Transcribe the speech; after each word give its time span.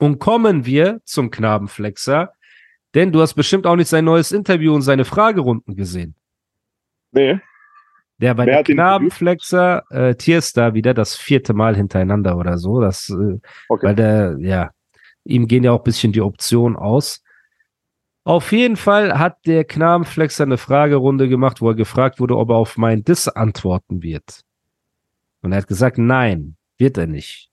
Und 0.00 0.18
kommen 0.18 0.64
wir 0.64 1.02
zum 1.04 1.30
Knabenflexer, 1.30 2.32
denn 2.94 3.12
du 3.12 3.20
hast 3.20 3.34
bestimmt 3.34 3.66
auch 3.66 3.76
nicht 3.76 3.88
sein 3.88 4.06
neues 4.06 4.32
Interview 4.32 4.74
und 4.74 4.80
seine 4.80 5.04
Fragerunden 5.04 5.76
gesehen. 5.76 6.14
Nee. 7.12 7.38
Der 8.16 8.34
bei 8.34 8.46
Wer 8.46 8.52
der 8.52 8.58
hat 8.60 8.68
ihn 8.70 8.76
Knabenflexer 8.76 9.84
äh, 9.90 10.14
Tierstar 10.14 10.72
wieder 10.72 10.94
das 10.94 11.16
vierte 11.16 11.52
Mal 11.52 11.76
hintereinander 11.76 12.38
oder 12.38 12.56
so. 12.56 12.80
Das, 12.80 13.10
äh, 13.10 13.38
Okay. 13.68 13.86
weil 13.86 13.94
der, 13.94 14.36
ja, 14.40 14.70
ihm 15.24 15.46
gehen 15.46 15.64
ja 15.64 15.72
auch 15.72 15.80
ein 15.80 15.84
bisschen 15.84 16.12
die 16.12 16.22
Optionen 16.22 16.76
aus. 16.78 17.22
Auf 18.24 18.52
jeden 18.52 18.76
Fall 18.76 19.18
hat 19.18 19.44
der 19.44 19.64
Knabenflexer 19.64 20.44
eine 20.44 20.56
Fragerunde 20.56 21.28
gemacht, 21.28 21.60
wo 21.60 21.68
er 21.68 21.74
gefragt 21.74 22.20
wurde, 22.20 22.38
ob 22.38 22.48
er 22.48 22.56
auf 22.56 22.78
meinen 22.78 23.04
Diss 23.04 23.28
antworten 23.28 24.02
wird. 24.02 24.44
Und 25.42 25.52
er 25.52 25.58
hat 25.58 25.68
gesagt, 25.68 25.98
nein, 25.98 26.56
wird 26.78 26.96
er 26.96 27.06
nicht. 27.06 27.49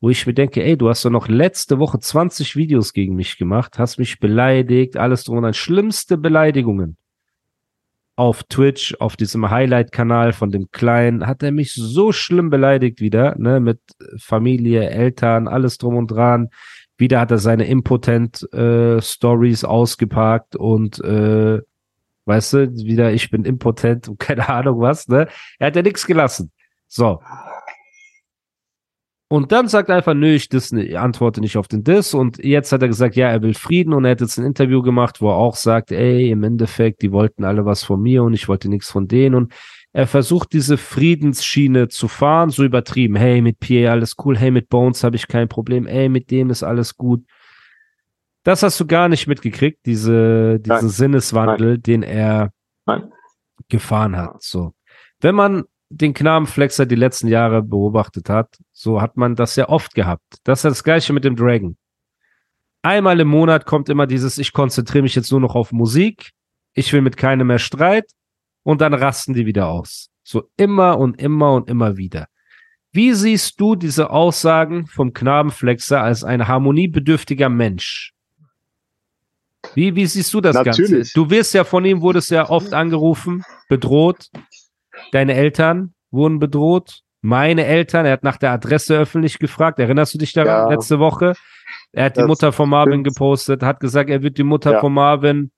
Wo 0.00 0.08
ich 0.08 0.26
mir 0.26 0.32
denke, 0.32 0.64
ey, 0.64 0.78
du 0.78 0.88
hast 0.88 1.04
doch 1.04 1.10
noch 1.10 1.28
letzte 1.28 1.78
Woche 1.78 1.98
20 1.98 2.56
Videos 2.56 2.94
gegen 2.94 3.16
mich 3.16 3.36
gemacht, 3.36 3.78
hast 3.78 3.98
mich 3.98 4.18
beleidigt, 4.18 4.96
alles 4.96 5.24
drum 5.24 5.36
und 5.36 5.42
dran, 5.44 5.54
schlimmste 5.54 6.16
Beleidigungen. 6.16 6.96
Auf 8.16 8.42
Twitch, 8.44 8.96
auf 8.98 9.16
diesem 9.16 9.50
Highlight-Kanal 9.50 10.32
von 10.32 10.50
dem 10.50 10.70
Kleinen, 10.70 11.26
hat 11.26 11.42
er 11.42 11.52
mich 11.52 11.74
so 11.74 12.12
schlimm 12.12 12.50
beleidigt 12.50 13.00
wieder, 13.00 13.34
ne, 13.38 13.60
mit 13.60 13.80
Familie, 14.18 14.88
Eltern, 14.88 15.48
alles 15.48 15.78
drum 15.78 15.96
und 15.96 16.10
dran. 16.10 16.48
Wieder 16.96 17.20
hat 17.20 17.30
er 17.30 17.38
seine 17.38 17.66
Impotent-Stories 17.66 19.64
ausgepackt 19.64 20.56
und 20.56 21.02
äh, 21.02 21.60
weißt 22.26 22.52
du, 22.52 22.74
wieder 22.84 23.12
ich 23.12 23.30
bin 23.30 23.44
impotent 23.44 24.08
und 24.08 24.18
keine 24.20 24.48
Ahnung 24.48 24.80
was, 24.80 25.08
ne? 25.08 25.28
Er 25.58 25.68
hat 25.68 25.76
ja 25.76 25.82
nichts 25.82 26.06
gelassen. 26.06 26.52
So. 26.88 27.20
Und 29.32 29.52
dann 29.52 29.68
sagt 29.68 29.88
er 29.88 29.94
einfach, 29.94 30.14
nö, 30.14 30.34
ich 30.34 30.48
dis, 30.48 30.72
ich 30.72 30.98
antworte 30.98 31.40
nicht 31.40 31.56
auf 31.56 31.68
den 31.68 31.84
Diss. 31.84 32.14
Und 32.14 32.44
jetzt 32.44 32.72
hat 32.72 32.82
er 32.82 32.88
gesagt, 32.88 33.14
ja, 33.14 33.28
er 33.28 33.42
will 33.42 33.54
Frieden. 33.54 33.94
Und 33.94 34.04
er 34.04 34.10
hat 34.10 34.20
jetzt 34.20 34.38
ein 34.38 34.44
Interview 34.44 34.82
gemacht, 34.82 35.20
wo 35.20 35.28
er 35.28 35.36
auch 35.36 35.54
sagt, 35.54 35.92
ey, 35.92 36.32
im 36.32 36.42
Endeffekt, 36.42 37.00
die 37.00 37.12
wollten 37.12 37.44
alle 37.44 37.64
was 37.64 37.84
von 37.84 38.02
mir 38.02 38.24
und 38.24 38.34
ich 38.34 38.48
wollte 38.48 38.68
nichts 38.68 38.90
von 38.90 39.06
denen. 39.06 39.36
Und 39.36 39.52
er 39.92 40.08
versucht 40.08 40.52
diese 40.52 40.76
Friedensschiene 40.76 41.86
zu 41.86 42.08
fahren, 42.08 42.50
so 42.50 42.64
übertrieben. 42.64 43.14
Hey, 43.14 43.40
mit 43.40 43.60
Pierre 43.60 43.92
alles 43.92 44.16
cool. 44.24 44.36
Hey, 44.36 44.50
mit 44.50 44.68
Bones 44.68 45.04
habe 45.04 45.14
ich 45.14 45.28
kein 45.28 45.48
Problem. 45.48 45.86
Ey, 45.86 46.08
mit 46.08 46.32
dem 46.32 46.50
ist 46.50 46.64
alles 46.64 46.96
gut. 46.96 47.24
Das 48.42 48.64
hast 48.64 48.80
du 48.80 48.86
gar 48.86 49.08
nicht 49.08 49.28
mitgekriegt, 49.28 49.86
diese, 49.86 50.58
diesen 50.58 50.76
Nein. 50.76 50.88
Sinneswandel, 50.88 51.78
den 51.78 52.02
er 52.02 52.50
Nein. 52.84 53.12
gefahren 53.68 54.16
hat. 54.16 54.42
So. 54.42 54.72
Wenn 55.20 55.36
man 55.36 55.66
den 55.90 56.14
Knabenflexer 56.14 56.86
die 56.86 56.94
letzten 56.94 57.28
Jahre 57.28 57.62
beobachtet 57.62 58.30
hat, 58.30 58.56
so 58.72 59.02
hat 59.02 59.16
man 59.16 59.34
das 59.34 59.56
ja 59.56 59.68
oft 59.68 59.94
gehabt. 59.94 60.38
Das 60.44 60.60
ist 60.60 60.70
das 60.70 60.84
gleiche 60.84 61.12
mit 61.12 61.24
dem 61.24 61.36
Dragon. 61.36 61.76
Einmal 62.82 63.20
im 63.20 63.28
Monat 63.28 63.66
kommt 63.66 63.88
immer 63.88 64.06
dieses, 64.06 64.38
ich 64.38 64.52
konzentriere 64.52 65.02
mich 65.02 65.14
jetzt 65.14 65.30
nur 65.30 65.40
noch 65.40 65.54
auf 65.54 65.72
Musik, 65.72 66.30
ich 66.72 66.92
will 66.92 67.02
mit 67.02 67.16
keinem 67.16 67.48
mehr 67.48 67.58
Streit 67.58 68.06
und 68.62 68.80
dann 68.80 68.94
rasten 68.94 69.34
die 69.34 69.46
wieder 69.46 69.68
aus. 69.68 70.08
So 70.22 70.48
immer 70.56 70.96
und 70.98 71.20
immer 71.20 71.52
und 71.54 71.68
immer 71.68 71.96
wieder. 71.96 72.28
Wie 72.92 73.12
siehst 73.12 73.60
du 73.60 73.74
diese 73.74 74.10
Aussagen 74.10 74.86
vom 74.86 75.12
Knabenflexer 75.12 76.00
als 76.00 76.24
ein 76.24 76.46
harmoniebedürftiger 76.46 77.48
Mensch? 77.48 78.14
Wie, 79.74 79.94
wie 79.94 80.06
siehst 80.06 80.32
du 80.34 80.40
das 80.40 80.54
Ganze? 80.54 80.82
Natürlich. 80.82 81.12
Du 81.12 81.30
wirst 81.30 81.52
ja 81.54 81.64
von 81.64 81.84
ihm, 81.84 82.00
wurdest 82.00 82.30
ja 82.30 82.48
oft 82.48 82.72
angerufen, 82.72 83.44
bedroht. 83.68 84.30
Deine 85.12 85.34
Eltern 85.34 85.94
wurden 86.10 86.38
bedroht. 86.38 87.00
Meine 87.22 87.66
Eltern, 87.66 88.06
er 88.06 88.12
hat 88.12 88.24
nach 88.24 88.38
der 88.38 88.52
Adresse 88.52 88.96
öffentlich 88.96 89.38
gefragt. 89.38 89.78
Erinnerst 89.78 90.14
du 90.14 90.18
dich 90.18 90.32
daran 90.32 90.68
Ja. 90.70 90.74
letzte 90.74 90.98
Woche? 90.98 91.34
Er 91.92 92.06
hat 92.06 92.16
die 92.16 92.20
Das 92.20 92.28
Mutter 92.28 92.52
von 92.52 92.68
Marvin 92.68 92.94
stimmt. 93.00 93.08
gepostet, 93.08 93.62
hat 93.62 93.80
gesagt, 93.80 94.08
er 94.10 94.22
wird 94.22 94.38
die 94.38 94.42
Mutter 94.42 94.72
Ja. 94.72 94.80
von 94.80 94.92
Marvin 94.92 95.50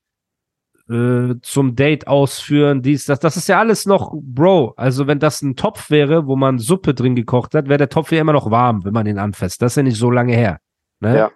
äh, 0.90 1.36
zum 1.42 1.76
Date 1.76 2.08
ausführen, 2.08 2.82
dies, 2.82 3.06
das. 3.06 3.20
Das 3.20 3.36
ist 3.36 3.48
ja 3.48 3.60
alles 3.60 3.86
noch, 3.86 4.12
Bro. 4.20 4.74
Also, 4.76 5.06
wenn 5.06 5.20
das 5.20 5.40
ein 5.40 5.54
Topf 5.54 5.90
wäre, 5.90 6.26
wo 6.26 6.34
man 6.34 6.58
Suppe 6.58 6.92
drin 6.92 7.14
gekocht 7.14 7.54
hat, 7.54 7.68
wäre 7.68 7.78
der 7.78 7.88
Topf 7.88 8.10
ja 8.10 8.20
immer 8.20 8.32
noch 8.32 8.50
warm, 8.50 8.84
wenn 8.84 8.92
man 8.92 9.06
ihn 9.06 9.18
anfasst. 9.18 9.62
Das 9.62 9.72
ist 9.72 9.76
ja 9.76 9.84
nicht 9.84 9.96
so 9.96 10.10
lange 10.10 10.34
her. 10.34 10.58
Ne? 10.98 11.16
Ja. 11.16 11.30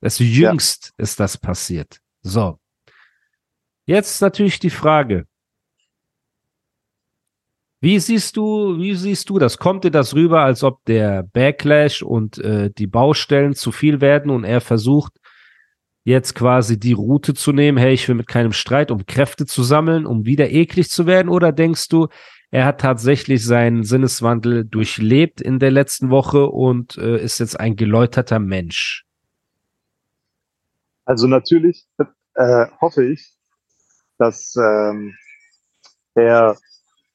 Das 0.00 0.20
jüngst 0.20 0.92
ist 0.98 1.18
das 1.18 1.36
passiert. 1.36 1.98
So. 2.22 2.58
Jetzt 3.86 4.22
natürlich 4.22 4.60
die 4.60 4.70
Frage. 4.70 5.26
Wie 7.82 7.98
siehst 7.98 8.36
du, 8.36 8.78
wie 8.78 8.94
siehst 8.94 9.28
du 9.28 9.40
das? 9.40 9.58
Kommt 9.58 9.82
dir 9.82 9.90
das 9.90 10.14
rüber, 10.14 10.42
als 10.42 10.62
ob 10.62 10.84
der 10.84 11.24
Backlash 11.24 12.00
und 12.00 12.38
äh, 12.38 12.70
die 12.70 12.86
Baustellen 12.86 13.56
zu 13.56 13.72
viel 13.72 14.00
werden 14.00 14.30
und 14.30 14.44
er 14.44 14.60
versucht, 14.60 15.14
jetzt 16.04 16.36
quasi 16.36 16.78
die 16.78 16.92
Route 16.92 17.34
zu 17.34 17.50
nehmen, 17.50 17.78
hey, 17.78 17.92
ich 17.92 18.06
will 18.06 18.14
mit 18.14 18.28
keinem 18.28 18.52
Streit, 18.52 18.92
um 18.92 19.04
Kräfte 19.04 19.46
zu 19.46 19.64
sammeln, 19.64 20.06
um 20.06 20.24
wieder 20.24 20.50
eklig 20.50 20.90
zu 20.90 21.06
werden? 21.06 21.28
Oder 21.28 21.50
denkst 21.50 21.88
du, 21.88 22.06
er 22.52 22.66
hat 22.66 22.80
tatsächlich 22.80 23.44
seinen 23.44 23.82
Sinneswandel 23.82 24.64
durchlebt 24.64 25.40
in 25.40 25.58
der 25.58 25.72
letzten 25.72 26.08
Woche 26.08 26.46
und 26.46 26.96
äh, 26.98 27.20
ist 27.20 27.40
jetzt 27.40 27.58
ein 27.58 27.74
geläuterter 27.74 28.38
Mensch? 28.38 29.06
Also 31.04 31.26
natürlich 31.26 31.84
äh, 32.34 32.66
hoffe 32.80 33.06
ich, 33.06 33.32
dass 34.18 34.54
ähm, 34.54 35.16
er 36.14 36.56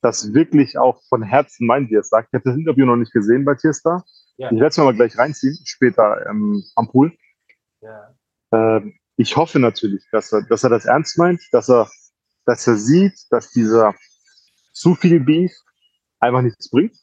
das 0.01 0.33
wirklich 0.33 0.77
auch 0.77 1.01
von 1.09 1.23
Herzen 1.23 1.67
meint, 1.67 1.89
wie 1.89 1.95
er 1.95 2.01
es 2.01 2.09
sagt. 2.09 2.29
Ich 2.31 2.33
habe 2.35 2.49
das 2.49 2.57
Interview 2.57 2.85
noch 2.85 2.95
nicht 2.95 3.11
gesehen 3.11 3.45
bei 3.45 3.55
Tierstar. 3.55 4.05
Ja. 4.37 4.51
Ich 4.51 4.55
werde 4.57 4.67
es 4.67 4.77
mir 4.77 4.83
mal 4.83 4.95
gleich 4.95 5.17
reinziehen, 5.17 5.57
später 5.65 6.25
ähm, 6.29 6.63
am 6.75 6.89
Pool. 6.89 7.11
Ähm, 8.51 8.93
ich 9.17 9.35
hoffe 9.35 9.59
natürlich, 9.59 10.03
dass 10.11 10.31
er, 10.31 10.43
dass 10.43 10.63
er 10.63 10.69
das 10.69 10.85
ernst 10.85 11.17
meint, 11.17 11.41
dass 11.51 11.69
er, 11.69 11.89
dass 12.45 12.67
er 12.67 12.75
sieht, 12.75 13.13
dass 13.31 13.51
dieser 13.51 13.95
zu 14.73 14.93
viel 14.93 15.19
Beef 15.19 15.51
einfach 16.19 16.43
nichts 16.43 16.69
bringt, 16.69 16.95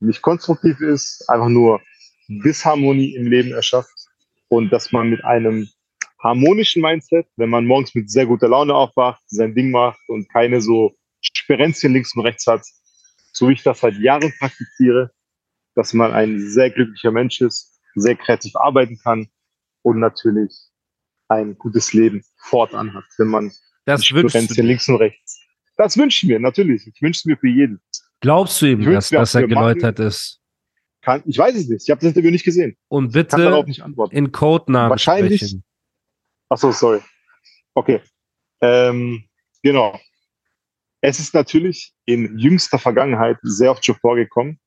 nicht 0.00 0.20
konstruktiv 0.20 0.80
ist, 0.80 1.24
einfach 1.28 1.48
nur 1.48 1.80
Disharmonie 2.28 3.14
im 3.16 3.26
Leben 3.26 3.52
erschafft 3.52 3.92
und 4.48 4.70
dass 4.70 4.92
man 4.92 5.08
mit 5.08 5.24
einem 5.24 5.68
harmonischen 6.22 6.82
Mindset, 6.82 7.26
wenn 7.36 7.50
man 7.50 7.66
morgens 7.66 7.94
mit 7.94 8.10
sehr 8.10 8.26
guter 8.26 8.48
Laune 8.48 8.74
aufwacht, 8.74 9.22
sein 9.26 9.54
Ding 9.54 9.70
macht 9.70 10.00
und 10.08 10.28
keine 10.30 10.60
so 10.60 10.94
Sperenzchen 11.22 11.92
links 11.92 12.14
und 12.16 12.22
rechts 12.22 12.46
hat, 12.46 12.62
so 13.32 13.48
wie 13.48 13.52
ich 13.54 13.62
das 13.62 13.80
seit 13.80 13.94
Jahren 13.98 14.32
praktiziere, 14.38 15.10
dass 15.74 15.92
man 15.92 16.12
ein 16.12 16.40
sehr 16.40 16.70
glücklicher 16.70 17.10
Mensch 17.12 17.40
ist, 17.40 17.80
sehr 17.94 18.16
kreativ 18.16 18.54
arbeiten 18.56 18.98
kann 19.02 19.28
und 19.82 19.98
natürlich 20.00 20.52
ein 21.28 21.56
gutes 21.56 21.92
Leben 21.92 22.22
fortan 22.36 22.92
hat, 22.94 23.04
wenn 23.18 23.28
man 23.28 23.52
Das 23.84 24.04
Sperenzchen 24.04 24.66
links 24.66 24.88
und 24.88 24.96
rechts. 24.96 25.40
Das 25.76 25.96
wünsche 25.96 26.26
ich 26.26 26.30
mir, 26.30 26.38
natürlich. 26.38 26.86
Ich 26.86 27.00
wünsche 27.00 27.20
es 27.20 27.24
mir 27.24 27.36
für 27.38 27.48
jeden. 27.48 27.80
Glaubst 28.20 28.60
du 28.60 28.66
ihm, 28.66 28.84
dass, 28.84 29.08
dass 29.08 29.34
er 29.34 29.46
geläutert 29.48 29.98
ist? 29.98 30.40
Kann, 31.00 31.22
ich 31.26 31.36
weiß 31.36 31.56
es 31.56 31.68
nicht. 31.68 31.82
Ich 31.84 31.90
habe 31.90 32.00
das 32.00 32.08
Interview 32.10 32.30
nicht 32.30 32.44
gesehen. 32.44 32.76
Und 32.88 33.16
Ich 33.16 33.26
kann 33.28 33.40
darauf 33.40 33.60
bitte 33.64 33.70
nicht 33.70 33.82
antworten. 33.82 34.14
in 34.14 34.30
Codenamen 34.30 34.90
Wahrscheinlich- 34.90 35.40
sprechen. 35.40 35.64
Ach 36.48 36.58
so, 36.58 36.70
sorry. 36.70 37.00
Okay. 37.74 38.00
Ähm, 38.60 39.24
genau. 39.62 39.98
Es 41.04 41.18
ist 41.18 41.34
natürlich 41.34 41.92
in 42.06 42.38
jüngster 42.38 42.78
Vergangenheit 42.78 43.36
sehr 43.42 43.72
oft 43.72 43.84
schon 43.84 43.96
vorgekommen, 43.96 44.60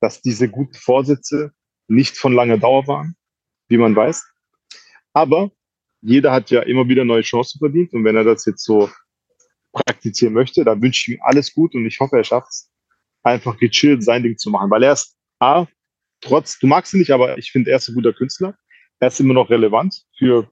dass 0.00 0.20
diese 0.20 0.48
guten 0.48 0.74
Vorsätze 0.74 1.52
nicht 1.86 2.18
von 2.18 2.32
langer 2.32 2.58
Dauer 2.58 2.86
waren, 2.88 3.16
wie 3.68 3.76
man 3.76 3.94
weiß. 3.94 4.26
Aber 5.12 5.52
jeder 6.00 6.32
hat 6.32 6.50
ja 6.50 6.62
immer 6.62 6.88
wieder 6.88 7.04
neue 7.04 7.22
Chancen 7.22 7.60
verdient. 7.60 7.92
Und 7.92 8.04
wenn 8.04 8.16
er 8.16 8.24
das 8.24 8.44
jetzt 8.46 8.64
so 8.64 8.90
praktizieren 9.72 10.34
möchte, 10.34 10.64
dann 10.64 10.82
wünsche 10.82 11.10
ich 11.10 11.16
ihm 11.16 11.22
alles 11.22 11.54
gut 11.54 11.74
und 11.74 11.86
ich 11.86 12.00
hoffe, 12.00 12.16
er 12.16 12.24
schafft 12.24 12.48
es, 12.48 12.70
einfach 13.22 13.56
gechillt 13.56 14.02
sein 14.02 14.24
Ding 14.24 14.36
zu 14.36 14.50
machen. 14.50 14.70
Weil 14.70 14.82
er 14.82 14.92
ist 14.92 15.16
A, 15.38 15.66
trotz, 16.20 16.58
du 16.58 16.66
magst 16.66 16.94
ihn 16.94 16.98
nicht, 16.98 17.12
aber 17.12 17.38
ich 17.38 17.52
finde, 17.52 17.70
er 17.70 17.76
ist 17.76 17.88
ein 17.88 17.94
guter 17.94 18.12
Künstler. 18.12 18.56
Er 18.98 19.08
ist 19.08 19.20
immer 19.20 19.34
noch 19.34 19.50
relevant 19.50 20.02
für 20.18 20.50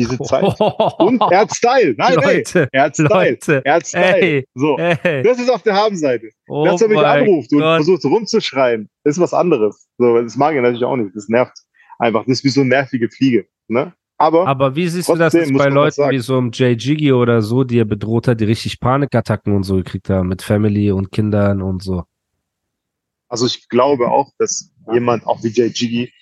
diese 0.00 0.18
Zeit. 0.18 0.42
Und 0.98 1.20
er 1.30 1.40
hat 1.40 1.54
Style. 1.54 1.94
Nein, 1.96 2.14
Leute, 2.14 2.62
ey, 2.62 2.68
er 2.72 2.82
hat 2.84 2.94
Style. 2.94 3.08
Leute, 3.08 3.62
er 3.64 3.74
hat 3.74 3.86
Style. 3.86 4.22
ey, 4.22 4.44
so, 4.54 4.76
ey. 4.78 5.22
das 5.22 5.38
ist 5.38 5.50
auf 5.50 5.62
der 5.62 5.74
Habenseite. 5.74 6.30
Oh 6.48 6.64
Dass 6.64 6.80
er 6.82 6.88
mich 6.88 6.98
anruft 6.98 7.52
und 7.52 7.60
Gott. 7.60 7.76
versucht 7.76 8.04
rumzuschreien, 8.04 8.88
ist 9.04 9.20
was 9.20 9.34
anderes. 9.34 9.88
So, 9.98 10.20
das 10.20 10.36
mag 10.36 10.54
er 10.54 10.62
natürlich 10.62 10.84
auch 10.84 10.96
nicht. 10.96 11.14
Das 11.14 11.28
nervt 11.28 11.56
einfach. 11.98 12.24
Das 12.24 12.38
ist 12.38 12.44
wie 12.44 12.48
so 12.48 12.60
eine 12.60 12.70
nervige 12.70 13.08
Fliege. 13.08 13.46
Ne? 13.68 13.92
Aber, 14.18 14.46
Aber 14.46 14.76
wie 14.76 14.88
siehst 14.88 15.08
du 15.08 15.16
das 15.16 15.32
jetzt 15.32 15.52
bei 15.54 15.68
Leuten 15.68 16.10
wie 16.10 16.18
so 16.18 16.36
einem 16.36 16.50
Jay 16.52 16.72
Jiggy 16.72 17.12
oder 17.12 17.40
so, 17.40 17.64
die 17.64 17.78
er 17.78 17.86
bedroht 17.86 18.28
hat, 18.28 18.40
die 18.40 18.44
richtig 18.44 18.80
Panikattacken 18.80 19.54
und 19.54 19.62
so 19.62 19.76
gekriegt 19.76 20.10
haben 20.10 20.28
mit 20.28 20.42
Family 20.42 20.90
und 20.90 21.10
Kindern 21.10 21.62
und 21.62 21.82
so? 21.82 22.04
also 23.30 23.46
ich 23.46 23.68
glaube 23.68 24.10
auch, 24.10 24.32
dass 24.38 24.70
jemand, 24.92 25.26
auch 25.26 25.42
wie 25.42 25.48
Jay 25.48 25.68
Jiggy, 25.68 26.12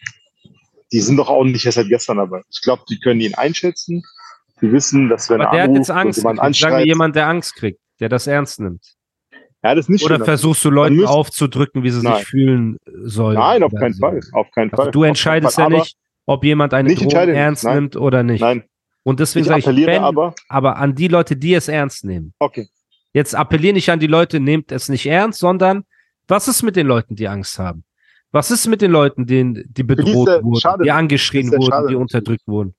die 0.92 1.00
sind 1.00 1.16
doch 1.16 1.28
auch 1.28 1.44
nicht 1.44 1.64
erst 1.64 1.76
seit 1.76 1.88
gestern 1.88 2.16
dabei. 2.18 2.42
Ich 2.50 2.60
glaube, 2.62 2.82
die 2.88 2.98
können 3.00 3.20
ihn 3.20 3.34
einschätzen. 3.34 4.02
Die 4.60 4.72
wissen, 4.72 5.08
dass 5.08 5.28
wenn 5.30 5.40
Aber 5.40 5.50
er 5.56 5.66
der 5.66 5.70
hat 5.70 5.76
jetzt 5.78 5.90
Angst. 5.90 6.18
jemand 6.18 6.38
gekriegt. 6.40 6.56
Sag 6.56 6.70
mir 6.70 6.74
anschreit, 6.76 6.86
jemand, 6.86 7.16
der 7.16 7.28
Angst 7.28 7.54
kriegt, 7.54 7.80
der 8.00 8.08
das 8.08 8.26
ernst 8.26 8.58
nimmt. 8.60 8.84
ja, 9.62 9.74
das 9.74 9.88
nicht 9.88 10.04
Oder 10.04 10.16
schön. 10.16 10.24
versuchst 10.24 10.64
du 10.64 10.70
Leuten 10.70 10.96
müsst- 10.96 11.08
aufzudrücken, 11.08 11.82
wie 11.82 11.90
sie 11.90 12.02
Nein. 12.02 12.16
sich 12.16 12.26
fühlen 12.26 12.76
sollen? 13.04 13.36
Nein, 13.38 13.62
auf 13.62 13.72
keinen. 13.72 13.94
Fall. 13.94 14.20
Auf 14.32 14.50
keinen 14.50 14.70
Also 14.72 14.82
Fall. 14.84 14.90
du 14.92 14.98
Auf 14.98 15.02
keinen 15.02 15.08
entscheidest 15.10 15.54
Fall. 15.56 15.70
ja 15.72 15.78
nicht, 15.78 15.96
ob 16.26 16.42
jemand 16.44 16.74
eine 16.74 16.92
Ich 16.92 16.98
Drohung 16.98 17.26
nicht, 17.26 17.36
ernst 17.36 17.64
nein. 17.64 17.74
nimmt 17.76 17.96
oder 17.96 18.22
nicht. 18.22 18.40
Nein, 18.40 18.64
Und 19.04 19.20
deswegen 19.20 19.44
ich 19.44 19.64
sage 19.64 19.78
ich, 19.80 19.86
wenn, 19.86 20.02
aber, 20.02 20.34
aber 20.48 20.76
an 20.76 20.94
die 20.94 21.08
Leute, 21.08 21.36
die 21.36 21.54
es 21.54 21.68
ernst 21.68 22.04
nehmen. 22.04 22.34
okay. 22.38 22.68
Jetzt 23.14 23.34
appelliere 23.34 23.72
nicht 23.74 23.88
an 23.90 23.98
die 24.00 24.06
Leute, 24.06 24.38
nehmt 24.38 24.70
es 24.70 24.88
nicht 24.90 25.06
ernst, 25.06 25.38
sondern 25.40 25.84
was 26.28 26.46
ist 26.46 26.62
mit 26.62 26.76
den 26.76 26.86
Leuten, 26.86 27.16
die 27.16 27.26
Angst 27.26 27.58
haben? 27.58 27.84
Was 28.30 28.50
ist 28.50 28.66
mit 28.66 28.82
den 28.82 28.90
Leuten, 28.90 29.26
denen, 29.26 29.64
die 29.68 29.82
bedroht 29.82 30.28
ja 30.28 30.42
wurden, 30.42 30.60
schade. 30.60 30.84
die 30.84 30.90
angeschrien 30.90 31.50
wurden, 31.50 31.62
schade. 31.62 31.88
die 31.88 31.94
unterdrückt 31.94 32.46
wurden? 32.46 32.74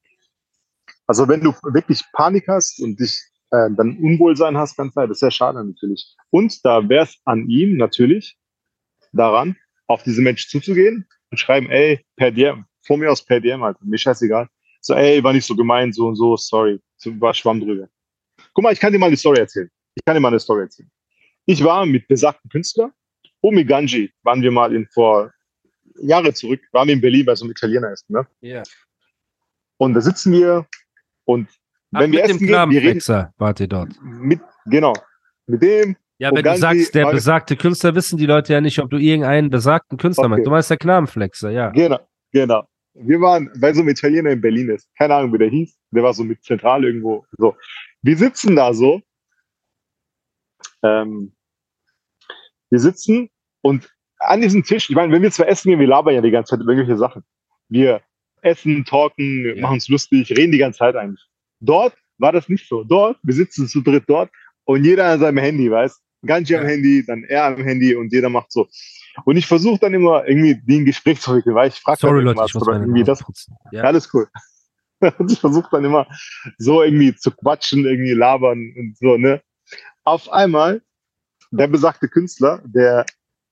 Also 1.07 1.27
wenn 1.27 1.41
du 1.41 1.53
wirklich 1.73 2.03
Panik 2.13 2.47
hast 2.47 2.79
und 2.79 2.99
dich 2.99 3.19
äh, 3.49 3.69
dann 3.75 3.97
Unwohlsein 3.97 4.55
hast, 4.57 4.77
ganz 4.77 4.93
klar, 4.93 5.07
das 5.07 5.15
ist 5.15 5.21
sehr 5.21 5.31
schade 5.31 5.63
natürlich. 5.63 6.15
Und 6.29 6.63
da 6.63 6.87
wäre 6.87 7.05
es 7.05 7.15
an 7.25 7.49
ihm 7.49 7.77
natürlich 7.77 8.37
daran, 9.11 9.55
auf 9.87 10.03
diese 10.03 10.21
Menschen 10.21 10.49
zuzugehen 10.49 11.07
und 11.31 11.37
schreiben, 11.39 11.67
ey, 11.71 12.05
per 12.15 12.31
DM, 12.31 12.65
von 12.85 12.99
mir 12.99 13.11
aus 13.11 13.25
per 13.25 13.39
DM 13.39 13.63
halt, 13.63 13.77
mir 13.81 13.97
scheißegal. 13.97 14.47
So, 14.81 14.93
ey, 14.93 15.23
war 15.23 15.33
nicht 15.33 15.45
so 15.45 15.55
gemein, 15.55 15.91
so 15.91 16.07
und 16.07 16.15
so, 16.15 16.37
sorry, 16.37 16.79
so, 16.95 17.19
war 17.19 17.33
Schwamm 17.33 17.59
drüber. 17.59 17.87
Guck 18.53 18.63
mal, 18.63 18.73
ich 18.73 18.79
kann 18.79 18.93
dir 18.93 18.99
mal 18.99 19.07
eine 19.07 19.17
Story 19.17 19.39
erzählen. 19.39 19.69
Ich 19.95 20.05
kann 20.05 20.15
dir 20.15 20.21
mal 20.21 20.29
eine 20.29 20.39
Story 20.39 20.61
erzählen. 20.61 20.89
Ich 21.45 21.63
war 21.63 21.85
mit 21.87 22.07
besagten 22.07 22.49
Künstler, 22.51 22.93
Omi 23.41 23.65
Ganji, 23.65 24.11
waren 24.21 24.41
wir 24.41 24.51
mal 24.51 24.73
in 24.75 24.87
vor 24.93 25.31
Jahre 26.01 26.33
zurück, 26.33 26.61
waren 26.71 26.87
wir 26.87 26.95
in 26.95 27.01
Berlin 27.01 27.25
bei 27.25 27.35
so 27.35 27.45
einem 27.45 27.51
Italiener 27.51 27.91
essen, 27.91 28.13
ne? 28.13 28.27
Ja. 28.41 28.63
Und 29.77 29.93
da 29.93 30.01
sitzen 30.01 30.33
wir 30.33 30.65
und 31.25 31.49
Ach, 31.93 32.01
wenn 32.01 32.11
wir 32.11 32.21
mit 32.21 32.29
essen 32.29 32.39
dem 32.39 32.47
gehen, 32.47 32.69
wir 32.71 32.81
reden 32.81 33.27
wart 33.37 33.59
ihr 33.59 33.67
dort. 33.67 33.89
mit, 34.01 34.41
genau, 34.65 34.93
mit 35.47 35.61
dem, 35.63 35.95
Ja, 36.17 36.31
wenn 36.33 36.43
du 36.43 36.57
sagst, 36.57 36.93
der 36.95 37.11
besagte 37.11 37.55
Künstler, 37.55 37.95
wissen 37.95 38.17
die 38.17 38.25
Leute 38.25 38.53
ja 38.53 38.61
nicht, 38.61 38.79
ob 38.79 38.89
du 38.89 38.97
irgendeinen 38.97 39.49
besagten 39.49 39.97
Künstler 39.97 40.25
Okay. 40.25 40.29
meinst. 40.31 40.47
Du 40.47 40.51
meinst 40.51 40.69
der 40.69 40.77
Knabenflexer, 40.77 41.49
ja. 41.51 41.69
genau, 41.69 41.99
genau. 42.31 42.67
Wir 42.93 43.21
waren 43.21 43.49
bei 43.59 43.73
so 43.73 43.79
einem 43.79 43.89
Italiener 43.89 44.31
in 44.31 44.41
Berlin 44.41 44.69
ist. 44.69 44.89
Keine 44.97 45.15
Ahnung, 45.15 45.31
wie 45.33 45.37
der 45.37 45.49
hieß. 45.49 45.77
Der 45.91 46.03
war 46.03 46.13
so 46.13 46.23
mit 46.23 46.43
zentral 46.43 46.83
irgendwo. 46.83 47.25
So. 47.37 47.55
Wir 48.01 48.17
sitzen 48.17 48.55
da 48.57 48.73
so. 48.73 49.01
Ähm, 50.83 51.33
wir 52.69 52.79
sitzen 52.79 53.29
und 53.61 53.89
an 54.19 54.41
diesem 54.41 54.63
Tisch, 54.63 54.89
ich 54.89 54.95
meine, 54.95 55.11
wenn 55.13 55.21
wir 55.21 55.31
zwar 55.31 55.47
essen 55.47 55.69
gehen, 55.69 55.79
wir 55.79 55.87
labern 55.87 56.13
ja 56.15 56.21
die 56.21 56.31
ganze 56.31 56.51
Zeit 56.51 56.61
über 56.61 56.71
irgendwelche 56.73 56.97
Sachen. 56.99 57.23
Wir 57.69 58.01
essen, 58.41 58.85
talken, 58.85 59.45
Ja. 59.55 59.61
machen 59.61 59.73
uns 59.75 59.87
lustig, 59.89 60.29
reden 60.31 60.51
die 60.51 60.57
ganze 60.57 60.79
Zeit 60.79 60.95
eigentlich. 60.95 61.25
Dort 61.59 61.93
war 62.17 62.31
das 62.31 62.49
nicht 62.49 62.67
so. 62.67 62.83
Dort, 62.83 63.17
wir 63.23 63.33
sitzen 63.33 63.67
zu 63.67 63.81
dritt 63.81 64.03
dort 64.07 64.29
und 64.65 64.83
jeder 64.83 65.05
an 65.05 65.19
seinem 65.19 65.37
Handy, 65.37 65.69
weißt 65.71 65.99
Ganji 66.25 66.55
am 66.55 66.63
Ja. 66.63 66.69
Handy, 66.69 67.05
dann 67.05 67.23
er 67.23 67.45
am 67.45 67.57
Handy 67.63 67.95
und 67.95 68.11
jeder 68.11 68.29
macht 68.29 68.51
so. 68.51 68.67
Und 69.25 69.37
ich 69.37 69.45
versuche 69.47 69.79
dann 69.79 69.93
immer 69.93 70.27
irgendwie 70.27 70.55
die 70.65 70.79
ein 70.79 70.85
Gespräch 70.85 71.21
zu 71.21 71.35
wickeln, 71.35 71.55
weil 71.55 71.69
ich 71.69 71.75
frage 71.75 71.99
Sorry, 71.99 72.21
Leute, 72.21 72.41
ich 72.45 72.53
muss 72.53 72.61
oder 72.63 72.73
meine 72.73 72.85
irgendwie 72.85 73.03
das. 73.03 73.19
Ja, 73.71 73.79
Ja. 73.79 73.83
alles 73.83 74.13
cool. 74.13 74.27
Und 75.17 75.31
ich 75.31 75.39
versuche 75.39 75.69
dann 75.71 75.85
immer 75.85 76.07
so 76.57 76.83
irgendwie 76.83 77.15
zu 77.15 77.31
quatschen, 77.31 77.85
irgendwie 77.85 78.11
labern 78.13 78.73
und 78.77 78.97
so, 78.97 79.15
ne? 79.17 79.41
Auf 80.03 80.29
einmal, 80.29 80.81
der 81.51 81.67
besagte 81.67 82.09
Künstler, 82.09 82.61
der 82.65 83.05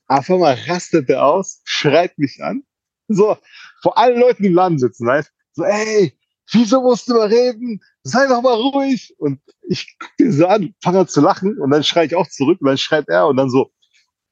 auf 0.07 0.29
einmal 0.29 0.57
rastete 0.67 1.21
aus, 1.21 1.61
schreit 1.65 2.17
mich 2.17 2.41
an, 2.41 2.63
so, 3.07 3.37
vor 3.81 3.97
allen 3.97 4.19
Leuten 4.19 4.43
im 4.43 4.53
Laden 4.53 4.79
sitzen, 4.79 5.07
weißt 5.07 5.31
so, 5.53 5.63
ey, 5.63 6.13
wieso 6.51 6.81
musst 6.81 7.09
du 7.09 7.13
mal 7.13 7.27
reden? 7.27 7.81
Sei 8.03 8.27
doch 8.27 8.41
mal 8.41 8.53
ruhig. 8.53 9.15
Und 9.17 9.41
ich 9.63 9.97
gucke 9.99 10.13
den 10.19 10.31
so 10.31 10.45
an, 10.45 10.75
fange 10.81 10.99
an 10.99 11.07
zu 11.07 11.21
lachen 11.21 11.57
und 11.57 11.71
dann 11.71 11.83
schreie 11.83 12.05
ich 12.05 12.15
auch 12.15 12.27
zurück 12.27 12.59
und 12.61 12.67
dann 12.67 12.77
schreit 12.77 13.07
er 13.07 13.27
und 13.27 13.37
dann 13.37 13.49
so, 13.49 13.71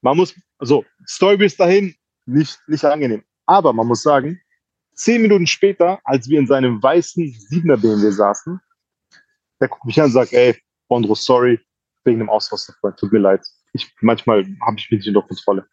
man 0.02 0.18
muss, 0.18 0.36
also, 0.60 0.86
Story 1.08 1.38
bis 1.38 1.58
dahin, 1.58 1.96
nicht, 2.26 2.60
nicht 2.68 2.86
angenehm. 2.86 3.24
Aber 3.46 3.74
man 3.74 3.88
muss 3.88 4.04
sagen, 4.04 4.40
zehn 4.94 5.22
Minuten 5.22 5.48
später, 5.48 6.00
als 6.04 6.30
wir 6.30 6.40
in 6.40 6.48
seinem 6.48 6.82
weißen 6.82 7.24
7er 7.24 7.78
BMW 7.78 8.12
saßen, 8.12 8.60
der 9.60 9.68
guckt 9.68 9.86
mich 9.86 10.00
an 10.00 10.06
und 10.06 10.12
sagt, 10.12 10.34
ey, 10.34 10.56
Bondro, 10.88 11.16
sorry, 11.16 11.60
wegen 12.04 12.20
dem 12.20 12.30
Ausrasterfreund, 12.30 12.98
tut 12.98 13.12
mir 13.12 13.20
leid. 13.20 13.42
Ich, 13.76 13.94
manchmal 14.02 14.46
habe 14.62 14.78
ich 14.78 14.90
mich 14.90 15.00
nicht 15.06 15.08
unter 15.10 15.28
Kontrolle. 15.28 15.68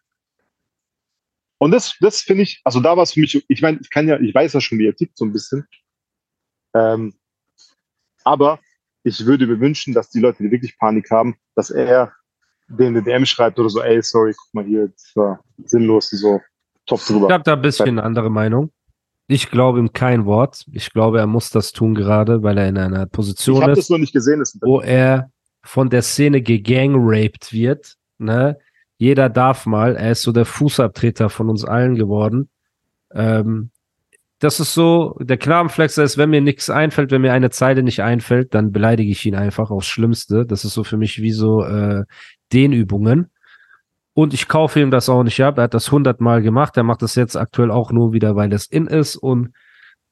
Und 1.59 1.71
das, 1.71 1.97
das 2.01 2.23
finde 2.23 2.43
ich, 2.43 2.61
also 2.65 2.81
da 2.81 2.97
war 2.97 3.05
es 3.05 3.13
für 3.13 3.21
mich, 3.21 3.45
ich 3.49 3.63
meine, 3.63 3.79
ich 3.81 3.89
kann 3.89 4.09
ja, 4.09 4.19
ich 4.19 4.35
weiß 4.35 4.53
ja 4.53 4.61
schon, 4.61 4.79
wie 4.79 4.87
er 4.89 4.97
tickt 4.97 5.17
so 5.17 5.25
ein 5.25 5.33
bisschen. 5.33 5.65
Ähm, 6.75 7.15
aber 8.25 8.59
ich 9.05 9.25
würde 9.25 9.47
mir 9.47 9.61
wünschen, 9.61 9.95
dass 9.95 10.11
die 10.11 10.21
Leute, 10.21 10.43
die 10.43 10.51
wirklich 10.51 10.77
Panik 10.79 11.11
haben, 11.11 11.37
dass 11.55 11.71
er 11.71 12.13
den 12.69 12.89
eine 12.89 13.03
DM 13.03 13.27
schreibt 13.27 13.59
oder 13.59 13.69
so, 13.69 13.81
ey, 13.81 14.03
sorry, 14.03 14.35
guck 14.37 14.55
mal 14.55 14.65
hier, 14.65 14.89
das 14.89 15.13
war 15.15 15.45
sinnlos, 15.65 16.11
so, 16.11 16.41
top 16.87 17.01
Ich 17.01 17.07
drüber. 17.07 17.33
habe 17.33 17.45
da 17.45 17.55
ein 17.55 17.63
bisschen 17.63 17.91
eine 17.91 18.03
andere 18.03 18.31
Meinung. 18.31 18.73
Ich 19.29 19.51
glaube 19.51 19.79
ihm 19.79 19.93
kein 19.93 20.27
Wort. 20.27 20.65
Ich 20.73 20.93
glaube, 20.93 21.19
er 21.19 21.27
muss 21.27 21.51
das 21.51 21.73
tun 21.73 21.95
gerade, 21.95 22.43
weil 22.43 22.59
er 22.59 22.69
in 22.69 22.77
einer 22.77 23.05
Ich 23.05 23.13
Position 23.13 23.63
habe 23.63 23.73
ist, 23.73 23.79
das 23.79 23.89
noch 23.89 23.99
nicht 23.99 24.13
gesehen, 24.13 24.43
wo 24.63 24.81
er 24.81 25.31
von 25.63 25.91
der 25.91 26.03
Szene 26.03 26.43
gegangraped 26.43 27.53
wird. 27.53 27.97
Ne? 28.19 28.59
Jeder 28.99 29.29
darf 29.29 29.67
mal. 29.67 29.97
Er 29.97 30.13
ist 30.13 30.23
so 30.23 30.33
der 30.33 30.45
Fußabtreter 30.45 31.31
von 31.31 31.49
uns 31.49 31.65
allen 31.65 31.95
geworden. 31.95 32.49
Ähm, 33.13 33.71
das 34.39 34.59
ist 34.59 34.75
so, 34.75 35.17
der 35.21 35.39
Knabenflexer 35.39 36.03
ist, 36.03 36.19
wenn 36.19 36.31
mir 36.31 36.41
nichts 36.41 36.69
einfällt, 36.69 37.13
wenn 37.13 37.23
mir 37.23 37.33
eine 37.33 37.51
Zeile 37.51 37.85
nicht 37.85 38.03
einfällt, 38.03 38.55
dann 38.55 38.73
beleidige 38.73 39.11
ich 39.11 39.25
ihn 39.25 39.37
einfach 39.37 39.71
aufs 39.71 39.87
Schlimmste. 39.87 40.45
Das 40.45 40.65
ist 40.65 40.75
so 40.75 40.83
für 40.83 40.97
mich 40.97 41.23
wie 41.23 41.31
so 41.31 41.63
äh, 41.65 42.05
Dehnübungen. 42.53 43.31
Und 44.15 44.35
ich 44.35 44.49
kaufe 44.49 44.81
ihm 44.81 44.91
das 44.91 45.09
auch 45.09 45.23
nicht 45.23 45.43
ab. 45.43 45.59
Er 45.59 45.65
hat 45.65 45.75
das 45.75 45.93
hundertmal 45.93 46.43
gemacht. 46.43 46.77
Er 46.77 46.83
macht 46.83 47.03
das 47.03 47.15
jetzt 47.15 47.37
aktuell 47.37 47.71
auch 47.71 47.93
nur 47.93 48.13
wieder, 48.13 48.35
weil 48.35 48.53
es 48.53 48.67
in 48.67 48.89
ist. 48.89 49.17
Und 49.17 49.53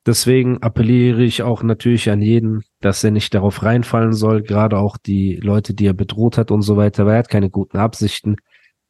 deswegen 0.06 0.62
appelliere 0.62 1.22
ich 1.22 1.42
auch 1.42 1.62
natürlich 1.62 2.10
an 2.10 2.22
jeden, 2.22 2.62
dass 2.80 3.04
er 3.04 3.10
nicht 3.10 3.34
darauf 3.34 3.62
reinfallen 3.62 4.12
soll. 4.12 4.42
Gerade 4.42 4.78
auch 4.78 4.96
die 4.96 5.36
Leute, 5.36 5.74
die 5.74 5.86
er 5.86 5.92
bedroht 5.94 6.38
hat 6.38 6.50
und 6.50 6.62
so 6.62 6.76
weiter. 6.76 7.06
Weil 7.06 7.14
er 7.14 7.18
hat 7.20 7.28
keine 7.28 7.50
guten 7.50 7.78
Absichten. 7.78 8.36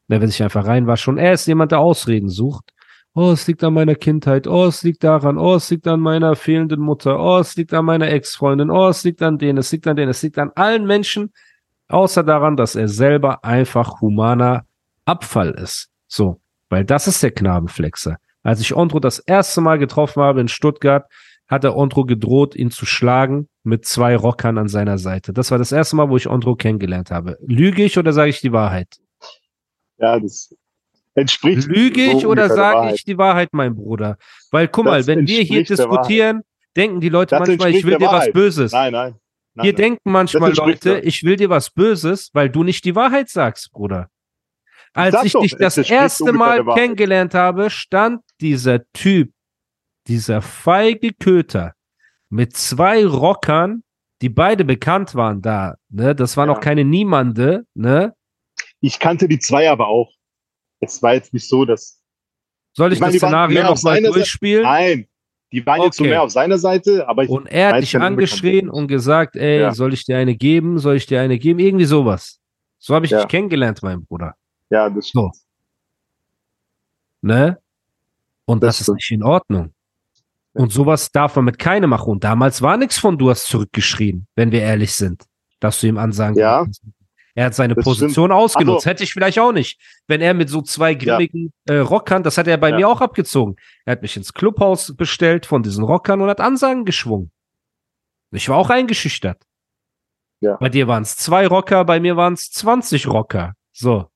Er 0.08 0.20
will 0.20 0.28
sich 0.28 0.42
einfach 0.42 0.66
reinwaschen. 0.66 1.18
Er 1.18 1.32
ist 1.32 1.46
jemand, 1.46 1.72
der 1.72 1.80
Ausreden 1.80 2.28
sucht. 2.28 2.72
Oh, 3.14 3.32
es 3.32 3.46
liegt 3.48 3.64
an 3.64 3.74
meiner 3.74 3.96
Kindheit. 3.96 4.46
Oh, 4.46 4.66
es 4.66 4.82
liegt 4.82 5.02
daran. 5.02 5.36
Oh, 5.36 5.56
es 5.56 5.68
liegt 5.70 5.86
an 5.88 6.00
meiner 6.00 6.36
fehlenden 6.36 6.80
Mutter. 6.80 7.18
Oh, 7.18 7.38
es 7.38 7.56
liegt 7.56 7.74
an 7.74 7.84
meiner 7.84 8.08
Ex-Freundin. 8.08 8.70
Oh, 8.70 8.88
es 8.88 9.02
liegt 9.02 9.20
an 9.22 9.38
denen. 9.38 9.58
Es 9.58 9.72
liegt 9.72 9.86
an 9.88 9.96
denen. 9.96 10.10
Es 10.10 10.22
liegt 10.22 10.38
an 10.38 10.52
allen 10.54 10.86
Menschen. 10.86 11.32
Außer 11.88 12.22
daran, 12.22 12.56
dass 12.56 12.76
er 12.76 12.86
selber 12.86 13.44
einfach 13.44 14.00
humaner 14.00 14.64
Abfall 15.04 15.50
ist. 15.50 15.90
So, 16.06 16.40
weil 16.68 16.84
das 16.84 17.08
ist 17.08 17.22
der 17.22 17.32
Knabenflexer. 17.32 18.18
Als 18.42 18.60
ich 18.60 18.74
Ondro 18.74 19.00
das 19.00 19.18
erste 19.18 19.60
Mal 19.60 19.78
getroffen 19.78 20.22
habe 20.22 20.40
in 20.40 20.48
Stuttgart, 20.48 21.04
hat 21.46 21.64
er 21.64 21.76
Ondro 21.76 22.04
gedroht, 22.04 22.54
ihn 22.54 22.70
zu 22.70 22.86
schlagen 22.86 23.48
mit 23.64 23.84
zwei 23.84 24.16
Rockern 24.16 24.56
an 24.56 24.68
seiner 24.68 24.98
Seite. 24.98 25.32
Das 25.32 25.50
war 25.50 25.58
das 25.58 25.72
erste 25.72 25.96
Mal, 25.96 26.08
wo 26.08 26.16
ich 26.16 26.28
Ondro 26.28 26.54
kennengelernt 26.54 27.10
habe. 27.10 27.36
Lüge 27.44 27.82
ich 27.84 27.98
oder 27.98 28.12
sage 28.12 28.30
ich 28.30 28.40
die 28.40 28.52
Wahrheit? 28.52 28.88
Ja, 29.98 30.18
das 30.18 30.54
entspricht. 31.14 31.66
Lüge 31.66 32.02
ich 32.04 32.24
oder 32.26 32.48
sage 32.48 32.94
ich 32.94 33.04
die 33.04 33.18
Wahrheit, 33.18 33.48
mein 33.52 33.74
Bruder? 33.74 34.16
Weil 34.50 34.68
guck 34.68 34.84
Das 34.86 34.92
mal, 34.92 35.06
wenn 35.06 35.26
wir 35.26 35.42
hier 35.42 35.64
diskutieren, 35.64 36.42
denken 36.76 37.00
die 37.00 37.08
Leute 37.08 37.36
Das 37.36 37.46
manchmal, 37.48 37.74
ich 37.74 37.84
will 37.84 37.98
dir 37.98 38.06
was. 38.06 38.30
Böses. 38.32 38.72
Nein, 38.72 38.92
nein. 38.92 39.14
nein, 39.54 39.64
Hier 39.64 39.72
nein. 39.72 39.76
denken 39.82 40.12
manchmal 40.12 40.50
Das 40.50 40.58
Leute, 40.58 40.88
der- 40.94 41.04
ich 41.04 41.24
will 41.24 41.34
dir 41.36 41.50
was 41.50 41.70
Böses, 41.70 42.30
weil 42.32 42.48
du 42.48 42.62
nicht 42.62 42.84
die 42.84 42.94
Wahrheit 42.94 43.28
sagst, 43.28 43.72
Bruder. 43.72 44.08
Als 44.92 45.22
ich 45.24 45.32
doch, 45.32 45.42
dich 45.42 45.56
das 45.56 45.76
erste 45.78 46.32
Mal 46.32 46.64
kennengelernt 46.74 47.34
habe, 47.34 47.70
stand 47.70 48.20
dieser 48.40 48.84
Typ, 48.92 49.32
dieser 50.06 50.42
feige 50.42 51.12
Köter 51.12 51.74
mit 52.28 52.56
zwei 52.56 53.04
Rockern, 53.06 53.82
die 54.22 54.28
beide 54.28 54.64
bekannt 54.64 55.14
waren 55.14 55.40
da. 55.42 55.76
Ne? 55.88 56.14
Das 56.14 56.36
waren 56.36 56.48
Ja. 56.48 56.54
noch 56.54 56.60
keine 56.60 56.84
Niemande. 56.84 57.66
Ne? 57.74 58.14
Ich 58.80 58.98
kannte 58.98 59.28
die 59.28 59.38
zwei 59.38 59.70
aber 59.70 59.88
auch. 59.88 60.12
Es 60.80 61.02
war 61.02 61.14
jetzt 61.14 61.32
nicht 61.32 61.48
so, 61.48 61.64
dass. 61.64 62.00
Soll 62.72 62.92
ich, 62.92 62.96
Ich 62.96 63.00
meine, 63.00 63.12
das 63.12 63.20
Szenario 63.22 63.60
nochmal 63.62 63.76
seiner 63.76 64.00
Seite- 64.08 64.12
durchspielen? 64.14 64.62
Nein, 64.62 65.06
Die 65.52 65.66
waren 65.66 65.82
jetzt 65.82 65.96
so 65.96 66.04
Okay. 66.04 66.10
mehr 66.10 66.22
auf 66.22 66.30
seiner 66.30 66.58
Seite, 66.58 67.08
aber 67.08 67.24
ich 67.24 67.28
Und 67.28 67.46
er 67.48 67.74
hat 67.74 67.82
dich 67.82 67.98
angeschrien 67.98 68.70
und 68.70 68.86
gesagt, 68.86 69.34
ey, 69.34 69.58
Ja. 69.62 69.74
soll 69.74 69.92
ich 69.92 70.04
dir 70.04 70.16
eine 70.16 70.36
geben? 70.36 70.78
Soll 70.78 70.94
ich 70.94 71.06
dir 71.06 71.20
eine 71.20 71.40
geben? 71.40 71.58
Irgendwie 71.58 71.86
sowas. 71.86 72.38
So 72.78 72.94
habe 72.94 73.04
ich 73.04 73.10
Ja. 73.10 73.18
dich 73.18 73.28
kennengelernt, 73.28 73.82
mein 73.82 74.04
Bruder. 74.04 74.36
Ja, 74.70 74.88
das 74.88 75.08
stimmt. 75.08 75.34
Ne? 77.22 77.58
Und 78.50 78.62
das, 78.62 78.78
Das 78.78 78.88
ist 78.88 78.94
nicht 78.94 79.10
in 79.10 79.22
Ordnung. 79.22 79.72
Und 80.52 80.72
sowas 80.72 81.12
darf 81.12 81.36
man 81.36 81.44
mit 81.44 81.58
keinem 81.58 81.90
machen. 81.90 82.10
Und 82.10 82.24
damals 82.24 82.60
war 82.62 82.76
nichts 82.76 82.98
von, 82.98 83.16
du 83.18 83.30
hast 83.30 83.46
zurückgeschrien, 83.46 84.26
wenn 84.34 84.50
wir 84.50 84.62
ehrlich 84.62 84.92
sind, 84.94 85.24
dass 85.60 85.80
du 85.80 85.86
ihm 85.86 85.96
ansagen 85.98 86.36
Ja. 86.36 86.64
kannst. 86.64 86.82
Er 87.36 87.46
hat 87.46 87.54
seine 87.54 87.76
Das 87.76 87.84
Position 87.84 88.26
stimmt. 88.30 88.32
ausgenutzt. 88.32 88.78
Also- 88.86 88.90
Hätte 88.90 89.04
ich 89.04 89.12
vielleicht 89.12 89.38
auch 89.38 89.52
nicht. 89.52 89.80
Wenn 90.08 90.20
er 90.20 90.34
mit 90.34 90.50
so 90.50 90.60
zwei 90.62 90.94
grimmigen 90.94 91.52
äh, 91.68 91.74
Rockern, 91.76 92.24
das 92.24 92.36
hat 92.36 92.48
er 92.48 92.58
bei 92.58 92.70
Ja. 92.70 92.76
mir 92.76 92.88
auch 92.88 93.00
abgezogen. 93.00 93.54
Er 93.84 93.92
hat 93.92 94.02
mich 94.02 94.16
ins 94.16 94.34
Clubhaus 94.34 94.94
bestellt 94.96 95.46
von 95.46 95.62
diesen 95.62 95.84
Rockern 95.84 96.20
und 96.20 96.28
hat 96.28 96.40
Ansagen 96.40 96.84
geschwungen. 96.84 97.30
Ich 98.32 98.48
war 98.48 98.56
auch 98.56 98.70
eingeschüchtert. 98.70 99.40
Ja. 100.40 100.56
Bei 100.56 100.68
dir 100.68 100.88
waren 100.88 101.04
es 101.04 101.16
zwei 101.16 101.46
Rocker, 101.46 101.84
bei 101.84 102.00
mir 102.00 102.16
waren 102.16 102.32
es 102.32 102.50
20 102.50 103.06
Rocker. 103.06 103.54
So. 103.72 104.09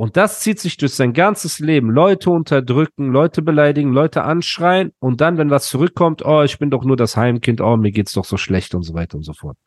Und 0.00 0.16
das 0.16 0.40
zieht 0.40 0.58
sich 0.58 0.78
durch 0.78 0.94
sein 0.94 1.12
ganzes 1.12 1.58
Leben. 1.58 1.90
Leute 1.90 2.30
unterdrücken, 2.30 3.12
Leute 3.12 3.42
beleidigen, 3.42 3.92
Leute 3.92 4.22
anschreien 4.22 4.94
und 4.98 5.20
dann, 5.20 5.36
wenn 5.36 5.50
was 5.50 5.68
zurückkommt, 5.68 6.24
oh, 6.24 6.42
ich 6.42 6.58
bin 6.58 6.70
doch 6.70 6.84
nur 6.84 6.96
das 6.96 7.18
Heimkind, 7.18 7.60
oh, 7.60 7.76
mir 7.76 7.92
geht's 7.92 8.14
doch 8.14 8.24
so 8.24 8.38
schlecht 8.38 8.74
und 8.74 8.82
so 8.82 8.94
weiter 8.94 9.18
und 9.18 9.24
so 9.24 9.34
fort. 9.34 9.58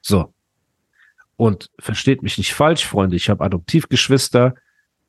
So. 0.00 0.32
Und 1.36 1.68
versteht 1.78 2.22
mich 2.22 2.38
nicht 2.38 2.54
falsch, 2.54 2.86
Freunde, 2.86 3.16
ich 3.16 3.28
habe 3.28 3.44
Adoptivgeschwister, 3.44 4.54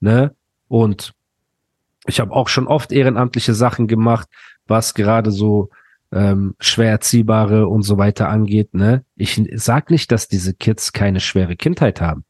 ne? 0.02 0.36
Und 0.68 1.14
ich 2.06 2.20
habe 2.20 2.34
auch 2.34 2.50
schon 2.50 2.68
oft 2.68 2.92
ehrenamtliche 2.92 3.54
Sachen 3.54 3.88
gemacht, 3.88 4.28
was 4.68 4.96
gerade 4.96 5.32
so 5.32 5.70
ähm, 6.12 6.56
schwer 6.60 6.92
erziehbare 6.92 7.70
und 7.70 7.84
so 7.84 7.98
weiter 7.98 8.28
angeht, 8.28 8.74
ne? 8.74 9.06
Ich 9.16 9.42
sag 9.54 9.92
nicht, 9.92 10.12
dass 10.12 10.28
diese 10.28 10.54
Kids 10.54 10.92
keine 10.92 11.22
schwere 11.22 11.56
Kindheit 11.56 12.02
haben. 12.02 12.26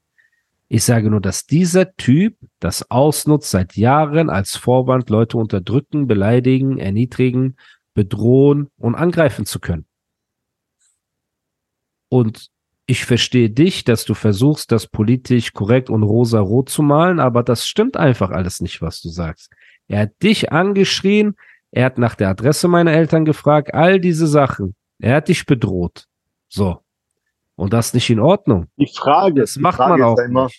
Ich 0.67 0.83
sage 0.83 1.09
nur, 1.09 1.21
dass 1.21 1.45
dieser 1.45 1.95
Typ 1.95 2.37
das 2.59 2.89
ausnutzt 2.89 3.51
seit 3.51 3.75
Jahren 3.75 4.29
als 4.29 4.55
Vorwand, 4.55 5.09
Leute 5.09 5.37
unterdrücken, 5.37 6.07
beleidigen, 6.07 6.77
erniedrigen, 6.77 7.57
bedrohen 7.93 8.69
und 8.77 8.95
angreifen 8.95 9.45
zu 9.45 9.59
können. 9.59 9.85
Und 12.09 12.49
ich 12.85 13.05
verstehe 13.05 13.49
dich, 13.49 13.83
dass 13.83 14.05
du 14.05 14.13
versuchst, 14.13 14.71
das 14.71 14.87
politisch 14.87 15.53
korrekt 15.53 15.89
und 15.89 16.03
rosa-rot 16.03 16.69
zu 16.69 16.83
malen, 16.83 17.19
aber 17.19 17.43
das 17.43 17.67
stimmt 17.67 17.95
einfach 17.95 18.29
alles 18.29 18.59
nicht, 18.59 18.81
was 18.81 19.01
du 19.01 19.09
sagst. 19.09 19.51
Er 19.87 20.01
hat 20.01 20.11
dich 20.21 20.51
angeschrien, 20.51 21.35
er 21.71 21.85
hat 21.85 21.97
nach 21.97 22.15
der 22.15 22.29
Adresse 22.29 22.67
meiner 22.67 22.91
Eltern 22.91 23.25
gefragt, 23.25 23.73
all 23.73 23.99
diese 23.99 24.27
Sachen. 24.27 24.75
Er 24.99 25.15
hat 25.15 25.27
dich 25.27 25.45
bedroht. 25.45 26.05
So. 26.49 26.79
Und 27.55 27.73
das 27.73 27.87
ist 27.87 27.93
nicht 27.93 28.09
in 28.09 28.19
Ordnung. 28.19 28.67
Die 28.77 28.87
Frage, 28.87 29.41
Das 29.41 29.53
die 29.53 29.59
macht 29.59 29.77
Frage 29.77 30.01
man 30.01 30.01
auch 30.03 30.17
immer, 30.19 30.49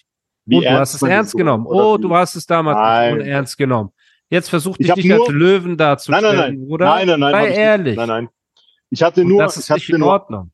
wie 0.47 0.57
Und 0.59 0.65
du 0.65 0.71
hast 0.71 0.95
es 0.95 1.03
ernst 1.03 1.33
so- 1.33 1.39
genommen. 1.39 1.67
oder 1.67 1.85
Oh, 1.87 1.99
wie- 1.99 2.03
du 2.03 2.15
hast 2.15 2.35
es 2.37 2.47
damals 2.47 2.77
Nein. 2.79 3.19
nicht 3.19 3.27
ernst 3.27 3.59
genommen. 3.59 3.91
Jetzt 4.31 4.49
versuch 4.49 4.77
Ich 4.79 4.87
dich 4.87 4.97
nicht 5.05 5.09
nur- 5.09 5.21
als 5.27 5.29
Löwen 5.35 5.69
Nein, 5.71 5.77
darzustellen, 5.79 6.23
nein, 6.23 6.37
nein. 6.37 6.79
Nein, 6.79 7.07
nein, 7.07 7.21
nein. 7.21 7.35
hab 7.35 7.43
Sei 7.43 7.51
ich 7.51 7.57
ehrlich. 7.59 7.97
Nein, 7.97 8.09
nein. 8.09 8.29
Ich 8.91 9.03
hatte 9.03 9.21
Und 9.23 9.29
nur, 9.29 9.43
das 9.43 9.57
ist 9.57 9.69
ich 9.71 9.75
nicht 9.77 9.89
in 9.91 10.01
nur, 10.01 10.09
Ordnung. 10.11 10.51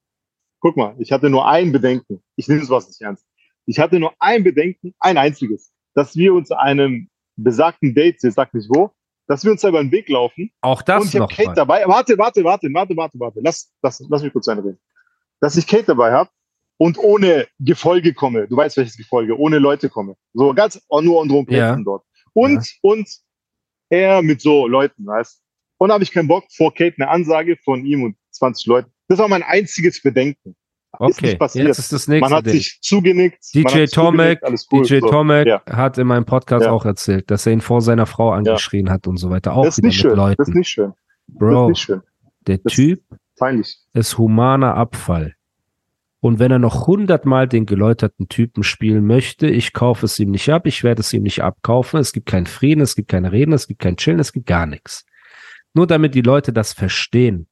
guck 0.60 0.76
mal, 0.76 0.94
ich 0.98 1.12
hatte 1.12 1.28
nur 1.28 1.46
ein 1.46 1.72
Bedenken. 1.72 2.22
Ich 2.36 2.48
nehme 2.48 2.64
sowas 2.64 2.88
nicht 2.88 3.00
ernst. 3.00 3.24
Ich 3.66 3.78
hatte 3.78 3.98
nur 4.00 4.12
ein 4.18 4.42
Bedenken, 4.42 4.94
ein 4.98 5.18
einziges, 5.18 5.72
dass 5.94 6.16
wir 6.16 6.32
uns 6.34 6.50
einem 6.50 7.08
besagten 7.36 7.94
Date, 7.94 8.22
ich 8.24 8.34
sag 8.34 8.52
nicht 8.54 8.68
wo, 8.70 8.90
dass 9.26 9.44
wir 9.44 9.52
uns 9.52 9.60
da 9.60 9.68
über 9.68 9.80
den 9.80 9.92
Weg 9.92 10.08
laufen 10.08 10.50
Auch 10.62 10.80
und 10.80 10.88
das 10.88 11.04
ich 11.06 11.10
habe 11.14 11.20
noch 11.24 11.30
Kate 11.30 11.48
mal. 11.50 11.54
dabei. 11.54 11.84
Warte, 11.86 12.18
warte, 12.18 12.42
warte, 12.44 12.68
warte, 12.72 12.96
warte, 12.96 13.20
warte. 13.20 13.40
Lass, 13.42 13.70
lass, 13.82 14.04
lass 14.08 14.22
mich 14.22 14.32
kurz 14.32 14.48
einreden. 14.48 14.78
Dass 15.40 15.56
ich 15.56 15.66
Kate 15.66 15.84
dabei 15.84 16.12
habe 16.12 16.30
und 16.78 16.98
ohne 16.98 17.46
Gefolge 17.58 18.14
komme. 18.14 18.46
Du 18.48 18.56
weißt 18.56 18.76
welches 18.76 18.96
Gefolge, 18.96 19.38
ohne 19.38 19.58
Leute 19.58 19.88
komme. 19.88 20.14
So 20.34 20.52
ganz 20.54 20.80
nur 20.90 21.20
unsere 21.20 21.44
Plätzen 21.44 21.78
Ja. 21.78 21.84
dort. 21.84 22.04
Und, 22.32 22.66
und 22.82 23.08
er 23.88 24.22
mit 24.22 24.40
so 24.40 24.66
Leuten, 24.66 25.04
weißt 25.06 25.40
Und 25.78 25.88
da 25.88 25.94
habe 25.94 26.04
ich 26.04 26.12
keinen 26.12 26.28
Bock, 26.28 26.44
vor 26.54 26.72
Kate 26.74 26.94
eine 26.98 27.08
Ansage 27.08 27.56
von 27.64 27.84
ihm 27.84 28.02
und 28.04 28.16
20 28.32 28.66
Leuten. 28.66 28.90
Das 29.08 29.18
war 29.18 29.28
mein 29.28 29.42
einziges 29.42 30.00
Bedenken. 30.02 30.50
Ist 30.50 31.16
Okay, 31.18 31.26
nicht 31.28 31.38
passiert. 31.38 31.66
jetzt 31.68 31.78
ist 31.78 31.92
das 31.92 32.06
Man 32.08 32.18
nächste 32.18 32.36
hat 32.36 32.46
Ding. 32.46 32.52
sich 32.54 32.78
zugenickt. 32.82 33.38
man 33.54 33.64
hat 33.64 33.74
DJ 33.74 33.84
Tomek, 33.86 34.40
cool. 34.72 34.82
DJ 34.82 34.98
so. 35.00 35.08
Tomek 35.08 35.46
Ja. 35.46 35.62
hat 35.70 35.98
in 35.98 36.06
meinem 36.06 36.24
Podcast 36.26 36.64
Ja. 36.66 36.72
auch 36.72 36.84
erzählt, 36.84 37.30
dass 37.30 37.46
er 37.46 37.52
ihn 37.52 37.60
vor 37.60 37.80
seiner 37.80 38.06
Frau 38.06 38.32
angeschrien 38.32 38.90
hat 38.90 39.06
und 39.06 39.16
so 39.16 39.30
weiter. 39.30 39.54
Auch 39.54 39.64
Das 39.64 39.78
ist 39.78 39.84
nicht 39.84 39.94
mit 39.96 40.02
schön. 40.02 40.16
Leuten. 40.16 40.36
Das 40.38 40.48
ist 40.48 40.54
nicht 40.54 40.68
schön. 40.68 40.92
Bro, 41.28 41.66
ist 41.66 41.68
nicht 41.70 41.80
schön. 41.82 42.02
der 42.46 42.58
das- 42.58 42.72
Typ 42.72 43.02
Peinlich. 43.40 43.78
ist 43.94 44.18
humaner 44.18 44.74
Abfall. 44.74 45.34
Und 46.20 46.38
wenn 46.38 46.52
er 46.52 46.58
noch 46.58 46.86
hundertmal 46.86 47.48
den 47.48 47.64
geläuterten 47.64 48.28
Typen 48.28 48.62
spielen 48.62 49.06
möchte, 49.06 49.48
ich 49.48 49.72
kaufe 49.72 50.04
es 50.04 50.18
ihm 50.18 50.30
nicht 50.30 50.50
ab, 50.50 50.66
ich 50.66 50.84
werde 50.84 51.00
es 51.00 51.12
ihm 51.14 51.22
nicht 51.22 51.42
abkaufen. 51.42 51.98
Es 51.98 52.12
gibt 52.12 52.26
keinen 52.26 52.46
Frieden, 52.46 52.82
es 52.82 52.94
gibt 52.94 53.08
keine 53.08 53.32
Reden, 53.32 53.54
es 53.54 53.66
gibt 53.66 53.80
kein 53.80 53.96
Chillen, 53.96 54.20
es 54.20 54.34
gibt 54.34 54.46
gar 54.46 54.66
nichts. 54.66 55.06
Nur 55.72 55.86
damit 55.86 56.14
die 56.14 56.20
Leute 56.20 56.52
das 56.52 56.74
verstehen. 56.74 57.48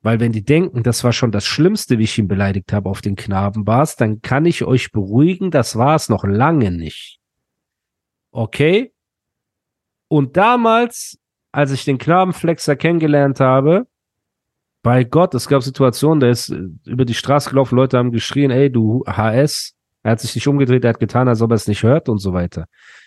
Weil 0.00 0.18
wenn 0.18 0.32
die 0.32 0.44
denken, 0.44 0.82
das 0.82 1.04
war 1.04 1.12
schon 1.12 1.30
das 1.30 1.46
Schlimmste, 1.46 1.98
wie 1.98 2.04
ich 2.04 2.18
ihn 2.18 2.26
beleidigt 2.26 2.72
habe 2.72 2.90
auf 2.90 3.00
den 3.00 3.14
Knabenbars, 3.14 3.94
dann 3.94 4.20
kann 4.20 4.44
ich 4.44 4.64
euch 4.64 4.90
beruhigen, 4.90 5.52
das 5.52 5.76
war 5.76 5.94
es 5.94 6.08
noch 6.08 6.24
lange 6.24 6.72
nicht. 6.72 7.20
Okay? 8.32 8.92
Und 10.08 10.36
damals, 10.36 11.20
als 11.52 11.70
ich 11.70 11.84
den 11.84 11.98
Knabenflexer 11.98 12.74
kennengelernt 12.74 13.38
habe, 13.38 13.86
bei 14.82 15.04
Gott, 15.04 15.34
es 15.34 15.48
gab 15.48 15.62
Situationen, 15.62 16.20
der 16.20 16.30
ist 16.30 16.50
äh, 16.50 16.68
über 16.86 17.04
die 17.04 17.14
Straße 17.14 17.50
gelaufen, 17.50 17.76
Leute 17.76 17.98
haben 17.98 18.12
geschrien, 18.12 18.50
ey, 18.50 18.70
du 18.70 19.04
HS. 19.06 19.74
Er 20.02 20.12
hat 20.12 20.20
sich 20.20 20.34
nicht 20.34 20.48
umgedreht, 20.48 20.84
er 20.84 20.90
hat 20.90 21.00
getan, 21.00 21.28
als 21.28 21.40
ob 21.42 21.52
er 21.52 21.54
es 21.54 21.68
nicht 21.68 21.84
hört 21.84 22.08
und 22.08 22.18
so 22.18 22.32
weiter. 22.32 22.66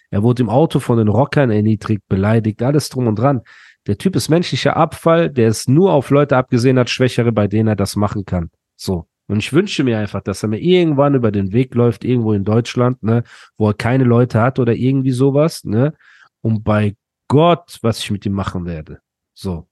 Er 0.10 0.24
wurde 0.24 0.44
im 0.44 0.50
Auto 0.50 0.80
von 0.80 0.98
den 0.98 1.10
Rockern 1.10 1.52
erniedrigt, 1.52 2.08
beleidigt, 2.08 2.64
alles 2.64 2.88
drum 2.88 3.08
und 3.08 3.20
dran. 3.20 3.42
Der 3.88 3.98
Typ 3.98 4.16
ist 4.16 4.30
menschlicher 4.30 4.78
Abfall, 4.78 5.30
der 5.30 5.50
es 5.50 5.68
nur 5.68 5.92
auf 5.92 6.10
Leute 6.10 6.38
abgesehen 6.38 6.80
hat, 6.80 6.90
Schwächere, 6.90 7.34
bei 7.34 7.48
denen 7.48 7.68
er 7.68 7.76
das 7.76 7.98
machen 7.98 8.24
kann. 8.24 8.50
So. 8.78 9.08
Und 9.28 9.40
ich 9.40 9.52
wünsche 9.52 9.84
mir 9.84 9.98
einfach, 9.98 10.22
dass 10.22 10.44
er 10.44 10.50
mir 10.50 10.60
irgendwann 10.60 11.16
über 11.16 11.32
den 11.32 11.52
Weg 11.52 11.76
läuft, 11.76 12.06
irgendwo 12.06 12.34
in 12.34 12.44
Deutschland, 12.44 13.02
ne, 13.04 13.24
wo 13.58 13.68
er 13.70 13.74
keine 13.74 14.04
Leute 14.04 14.40
hat 14.40 14.60
oder 14.60 14.74
irgendwie 14.74 15.12
sowas, 15.12 15.64
ne, 15.64 15.94
und 16.42 16.64
bei 16.64 16.96
Gott, 17.28 17.80
was 17.82 18.00
ich 18.00 18.12
mit 18.12 18.26
ihm 18.26 18.34
machen 18.34 18.66
werde. 18.66 19.00
So. 19.34 19.68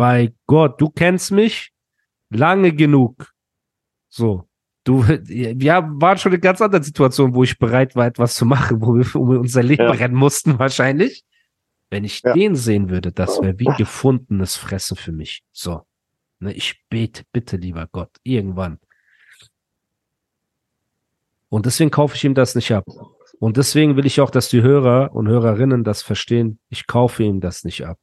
Bei 0.00 0.32
Gott, 0.46 0.80
du 0.80 0.88
kennst 0.88 1.30
mich 1.30 1.72
lange 2.30 2.72
genug. 2.72 3.34
So. 4.08 4.48
Du, 4.84 5.06
wir 5.06 5.90
waren 6.00 6.16
schon 6.16 6.32
in 6.32 6.40
ganz 6.40 6.62
anderen 6.62 6.82
Situationen, 6.82 7.34
wo 7.34 7.44
ich 7.44 7.58
bereit 7.58 7.94
war, 7.96 8.06
etwas 8.06 8.34
zu 8.34 8.46
machen, 8.46 8.80
wo 8.80 8.94
wir 8.94 9.14
um 9.14 9.28
unser 9.28 9.62
Leben 9.62 9.82
Ja. 9.82 9.90
rennen 9.90 10.14
mussten, 10.14 10.58
wahrscheinlich. 10.58 11.22
Wenn 11.90 12.04
ich 12.04 12.22
Ja. 12.22 12.32
den 12.32 12.56
sehen 12.56 12.88
würde, 12.88 13.12
das 13.12 13.42
wäre 13.42 13.58
wie 13.58 13.68
gefundenes 13.76 14.56
Fressen 14.56 14.96
für 14.96 15.12
mich. 15.12 15.42
So. 15.52 15.82
Ne, 16.38 16.54
ich 16.54 16.82
bete, 16.88 17.24
bitte, 17.30 17.58
lieber 17.58 17.86
Gott, 17.92 18.16
irgendwann. 18.22 18.78
Und 21.50 21.66
deswegen 21.66 21.90
kaufe 21.90 22.16
ich 22.16 22.24
ihm 22.24 22.34
das 22.34 22.54
nicht 22.54 22.72
ab. 22.72 22.86
Und 23.38 23.58
deswegen 23.58 23.96
will 23.96 24.06
ich 24.06 24.18
auch, 24.22 24.30
dass 24.30 24.48
die 24.48 24.62
Hörer 24.62 25.12
und 25.14 25.28
Hörerinnen 25.28 25.84
das 25.84 26.00
verstehen. 26.00 26.58
Ich 26.70 26.86
kaufe 26.86 27.22
ihm 27.22 27.40
das 27.42 27.64
nicht 27.64 27.84
ab. 27.84 27.98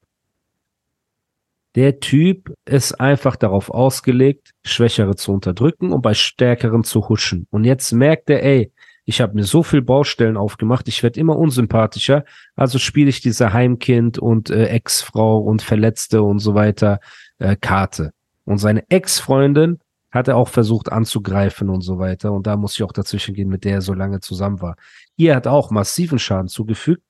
Der 1.78 2.00
Typ 2.00 2.56
ist 2.66 2.94
einfach 2.94 3.36
darauf 3.36 3.70
ausgelegt, 3.70 4.56
Schwächere 4.66 5.16
zu 5.16 5.32
unterdrücken 5.32 5.94
und 5.94 6.02
bei 6.02 6.16
Stärkeren 6.16 6.84
zu 6.84 7.08
huschen. 7.08 7.46
Und 7.52 7.66
jetzt 7.66 7.92
merkt 7.92 8.32
er, 8.32 8.44
ey, 8.44 8.72
ich 9.06 9.22
habe 9.22 9.36
mir 9.36 9.44
so 9.44 9.62
viel 9.62 9.84
Baustellen 9.84 10.38
aufgemacht, 10.38 10.88
ich 10.88 11.04
werde 11.04 11.20
immer 11.20 11.38
unsympathischer, 11.38 12.26
also 12.56 12.80
spiele 12.80 13.10
ich 13.10 13.22
diese 13.22 13.54
Heimkind 13.54 14.18
und 14.18 14.50
äh, 14.50 14.66
Ex-Frau 14.70 15.38
und 15.38 15.62
Verletzte 15.62 16.24
und 16.24 16.40
so 16.40 16.56
weiter 16.56 17.00
äh, 17.38 17.56
Karte. 17.56 18.10
Und 18.44 18.58
seine 18.58 18.84
Ex-Freundin 18.90 19.78
hat 20.10 20.28
er 20.30 20.38
auch 20.38 20.48
versucht 20.48 20.92
anzugreifen 20.92 21.70
und 21.70 21.82
so 21.82 22.00
weiter. 22.00 22.32
Und 22.32 22.48
da 22.48 22.58
muss 22.58 22.74
ich 22.74 22.82
auch 22.82 22.92
dazwischen 22.92 23.36
gehen, 23.36 23.50
mit 23.50 23.66
der 23.66 23.74
er 23.74 23.82
so 23.82 23.94
lange 23.94 24.20
zusammen 24.20 24.62
war. 24.62 24.78
Ihr 25.16 25.36
hat 25.36 25.46
auch 25.46 25.70
massiven 25.70 26.18
Schaden 26.18 26.48
zugefügt, 26.48 27.04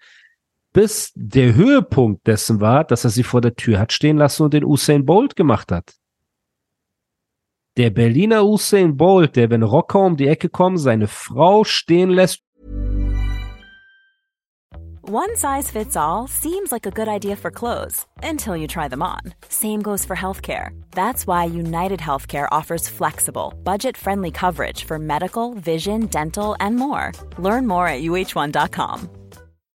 bis 0.77 1.11
der 1.15 1.55
Höhepunkt 1.55 2.27
dessen 2.27 2.61
war, 2.61 2.83
dass 2.83 3.03
er 3.03 3.09
sie 3.09 3.23
vor 3.23 3.41
der 3.41 3.55
Tür 3.55 3.79
hat 3.79 3.91
stehen 3.91 4.15
lassen 4.15 4.43
und 4.43 4.53
den 4.53 4.63
Usain 4.63 5.07
Bolt 5.07 5.35
gemacht 5.35 5.71
hat. 5.71 5.95
Der 7.77 7.89
Berliner 7.89 8.45
Usain 8.45 8.95
Bolt, 8.95 9.35
der, 9.37 9.49
wenn 9.49 9.63
Rocker 9.63 10.01
um 10.01 10.17
die 10.17 10.27
Ecke 10.27 10.49
kommen, 10.49 10.77
seine 10.77 11.07
Frau 11.07 11.63
stehen 11.63 12.11
lässt 12.11 12.43
One 15.01 15.35
size 15.35 15.71
fits 15.71 15.95
all 15.95 16.27
seems 16.27 16.71
like 16.71 16.85
a 16.85 16.91
good 16.91 17.07
idea 17.07 17.35
for 17.35 17.49
clothes 17.49 18.05
until 18.21 18.55
you 18.55 18.67
try 18.67 18.87
them 18.87 19.01
on. 19.01 19.33
Same 19.49 19.81
goes 19.81 20.05
for 20.05 20.15
healthcare. 20.15 20.71
That's 20.91 21.25
why 21.25 21.45
United 21.45 22.01
Healthcare 22.01 22.47
offers 22.51 22.87
flexible, 22.87 23.55
budget 23.63 23.97
friendly 23.97 24.29
coverage 24.29 24.83
for 24.83 24.99
medical, 24.99 25.55
vision, 25.55 26.05
dental, 26.07 26.55
and 26.59 26.75
more. 26.75 27.13
Learn 27.39 27.65
more 27.65 27.87
at 27.87 28.03
uh1.com. 28.03 29.16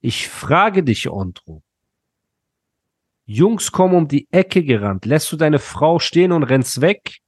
Ich 0.00 0.28
frage 0.28 0.82
dich, 0.84 1.08
Ondro. 1.10 1.62
Jungs 3.26 3.72
kommen 3.72 3.94
um 3.94 4.08
die 4.08 4.28
Ecke 4.30 4.62
gerannt. 4.62 5.04
Lässt 5.04 5.30
du 5.32 5.36
deine 5.36 5.58
Frau 5.58 5.98
stehen 5.98 6.32
und 6.32 6.44
rennst 6.44 6.80
weg? 6.80 7.18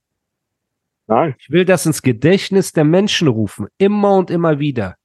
Nein. 1.07 1.35
Ich 1.39 1.51
will 1.51 1.65
das 1.65 1.85
ins 1.85 2.03
Gedächtnis 2.03 2.73
der 2.73 2.85
Menschen 2.85 3.29
rufen. 3.29 3.67
Immer 3.79 4.15
und 4.15 4.31
immer 4.31 4.61
wieder. 4.61 4.97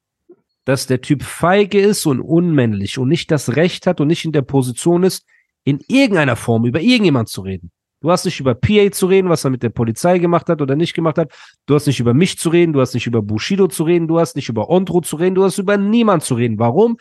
Dass 0.64 0.88
der 0.88 1.02
Typ 1.02 1.24
feige 1.24 1.82
ist 1.82 2.06
und 2.06 2.22
unmännlich 2.22 2.98
und 2.98 3.10
nicht 3.10 3.32
das 3.32 3.56
Recht 3.56 3.88
hat 3.88 4.00
und 4.00 4.08
nicht 4.08 4.24
in 4.24 4.32
der 4.32 4.44
Position 4.44 5.04
ist, 5.04 5.26
in 5.64 5.80
irgendeiner 5.88 6.36
Form 6.36 6.66
über 6.66 6.80
irgendjemand 6.80 7.30
zu 7.30 7.42
reden. 7.42 7.72
Du 8.02 8.12
hast 8.12 8.24
nicht 8.26 8.40
über 8.40 8.54
PA 8.54 8.92
zu 8.92 9.08
reden, 9.08 9.30
was 9.30 9.44
er 9.44 9.50
mit 9.50 9.64
der 9.64 9.70
Polizei 9.70 10.20
gemacht 10.20 10.48
hat 10.48 10.62
oder 10.62 10.76
nicht 10.76 10.94
gemacht 10.94 11.18
hat. 11.18 11.34
Du 11.66 11.74
hast 11.74 11.88
nicht 11.88 12.00
über 12.00 12.14
mich 12.14 12.38
zu 12.38 12.50
reden, 12.50 12.72
du 12.72 12.80
hast 12.80 12.94
nicht 12.94 13.08
über 13.08 13.24
Bushido 13.24 13.68
zu 13.68 13.84
reden, 13.84 14.08
du 14.08 14.20
hast 14.20 14.36
nicht 14.36 14.48
über 14.48 14.70
Ondro 14.70 15.02
zu 15.02 15.16
reden, 15.16 15.34
du 15.34 15.44
hast 15.44 15.58
über 15.58 15.76
niemand 15.78 16.24
zu 16.24 16.36
reden. 16.36 16.60
Warum? 16.60 16.98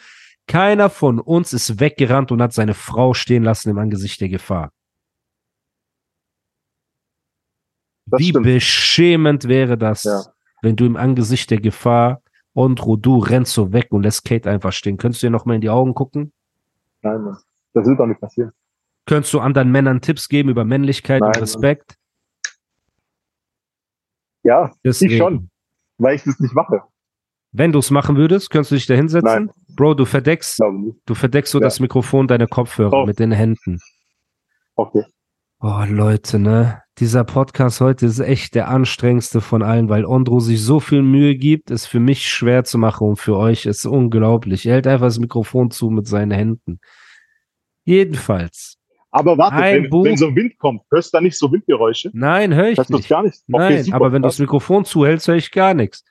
Keiner 0.46 0.90
von 0.90 1.20
uns 1.20 1.52
ist 1.52 1.80
weggerannt 1.80 2.30
und 2.30 2.42
hat 2.42 2.52
seine 2.52 2.74
Frau 2.74 3.14
stehen 3.14 3.42
lassen 3.44 3.70
im 3.70 3.78
Angesicht 3.78 4.20
der 4.20 4.28
Gefahr. 4.28 4.70
Das 8.06 8.20
Wie 8.20 8.28
stimmt. 8.30 8.44
beschämend 8.44 9.44
wäre 9.48 9.78
das, 9.78 10.04
Ja. 10.04 10.22
wenn 10.62 10.76
du 10.76 10.84
im 10.84 10.96
Angesicht 10.96 11.50
der 11.50 11.60
Gefahr, 11.60 12.20
Ondro, 12.52 12.96
du 12.96 13.18
rennst 13.18 13.52
so 13.54 13.72
weg 13.72 13.86
und 13.90 14.02
lässt 14.02 14.24
Kate 14.24 14.48
einfach 14.50 14.72
stehen. 14.72 14.96
Könntest 14.98 15.22
du 15.22 15.26
dir 15.26 15.30
noch 15.30 15.44
mal 15.46 15.54
in 15.54 15.60
die 15.62 15.70
Augen 15.70 15.94
gucken? 15.94 16.32
Nein, 17.02 17.22
Mann. 17.22 17.38
Das 17.72 17.86
wird 17.86 17.98
doch 17.98 18.06
nicht 18.06 18.20
passieren. 18.20 18.52
Könntest 19.06 19.32
du 19.34 19.40
anderen 19.40 19.72
Männern 19.72 20.00
Tipps 20.00 20.28
geben 20.28 20.50
über 20.50 20.64
Männlichkeit 20.64 21.22
und 21.22 21.30
Nein. 21.32 21.40
Respekt? 21.40 21.96
Ja, 24.44 24.70
Deswegen. 24.84 25.12
ich 25.12 25.18
schon, 25.18 25.50
weil 25.98 26.16
ich 26.16 26.22
das 26.22 26.38
nicht 26.38 26.54
mache. 26.54 26.82
Wenn 27.52 27.72
du 27.72 27.78
es 27.78 27.90
machen 27.90 28.16
würdest, 28.16 28.50
könntest 28.50 28.70
du 28.72 28.74
dich 28.76 28.86
da 28.86 28.94
hinsetzen? 28.94 29.24
Nein. 29.46 29.50
Bro, 29.76 29.94
du 29.94 30.04
verdeckst, 30.04 30.58
du 31.06 31.14
verdeckst 31.14 31.52
so 31.52 31.58
Ja. 31.58 31.64
das 31.64 31.80
Mikrofon 31.80 32.28
deiner 32.28 32.46
Kopfhörer 32.46 33.02
Oh. 33.02 33.06
mit 33.06 33.18
den 33.18 33.32
Händen. 33.32 33.78
Okay. 34.76 35.02
Oh, 35.60 35.82
Leute, 35.88 36.38
ne? 36.38 36.82
Dieser 36.98 37.24
Podcast 37.24 37.80
heute 37.80 38.06
ist 38.06 38.20
echt 38.20 38.54
der 38.54 38.68
anstrengendste 38.68 39.40
von 39.40 39.62
allen, 39.62 39.88
weil 39.88 40.04
Ondro 40.04 40.38
sich 40.40 40.62
so 40.62 40.78
viel 40.78 41.02
Mühe 41.02 41.34
gibt, 41.34 41.70
ist 41.70 41.86
für 41.86 41.98
mich 42.00 42.28
schwer 42.28 42.64
zu 42.64 42.78
machen 42.78 43.08
und 43.08 43.16
für 43.16 43.36
euch 43.36 43.66
ist 43.66 43.84
unglaublich. 43.86 44.66
Er 44.66 44.74
hält 44.74 44.86
einfach 44.86 45.06
das 45.06 45.18
Mikrofon 45.18 45.70
zu 45.70 45.90
mit 45.90 46.06
seinen 46.06 46.30
Händen. 46.30 46.78
Jedenfalls. 47.84 48.76
Aber 49.10 49.38
warte, 49.38 49.56
wenn, 49.56 49.90
wenn 49.90 50.16
so 50.16 50.26
ein 50.28 50.36
Wind 50.36 50.58
kommt, 50.58 50.82
hörst 50.90 51.12
du 51.14 51.18
da 51.18 51.20
nicht 51.20 51.38
so 51.38 51.50
Windgeräusche? 51.50 52.10
Nein, 52.14 52.52
höre 52.54 52.70
ich 52.70 52.78
Hörst 52.78 52.90
nicht. 52.90 53.08
gar 53.08 53.22
nicht? 53.22 53.38
Okay, 53.52 53.58
Nein, 53.74 53.82
super, 53.84 53.96
aber 53.96 54.12
wenn 54.12 54.22
du 54.22 54.28
das. 54.28 54.38
Mikrofon 54.40 54.84
zuhältst, 54.84 55.28
höre 55.28 55.36
ich 55.36 55.50
gar 55.52 55.72
nichts. 55.74 56.04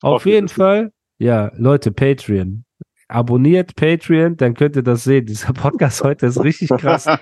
Auf 0.00 0.22
Okay, 0.22 0.34
jeden. 0.34 0.48
Fall, 0.48 0.92
ja, 1.18 1.50
Leute, 1.56 1.90
Patreon. 1.90 2.64
Abonniert 3.08 3.76
Patreon, 3.76 4.36
dann 4.36 4.54
könnt 4.54 4.76
ihr 4.76 4.82
das 4.82 5.04
sehen. 5.04 5.26
Dieser 5.26 5.52
Podcast 5.52 6.02
heute 6.02 6.26
ist 6.26 6.42
richtig 6.42 6.70
krass. 6.70 7.06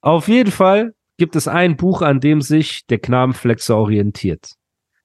Auf 0.00 0.28
jeden 0.28 0.50
Fall 0.50 0.94
gibt 1.18 1.36
es 1.36 1.48
ein 1.48 1.76
Buch, 1.76 2.02
an 2.02 2.20
dem 2.20 2.40
sich 2.40 2.86
der 2.86 2.98
Knabenflexer 2.98 3.76
orientiert. 3.76 4.54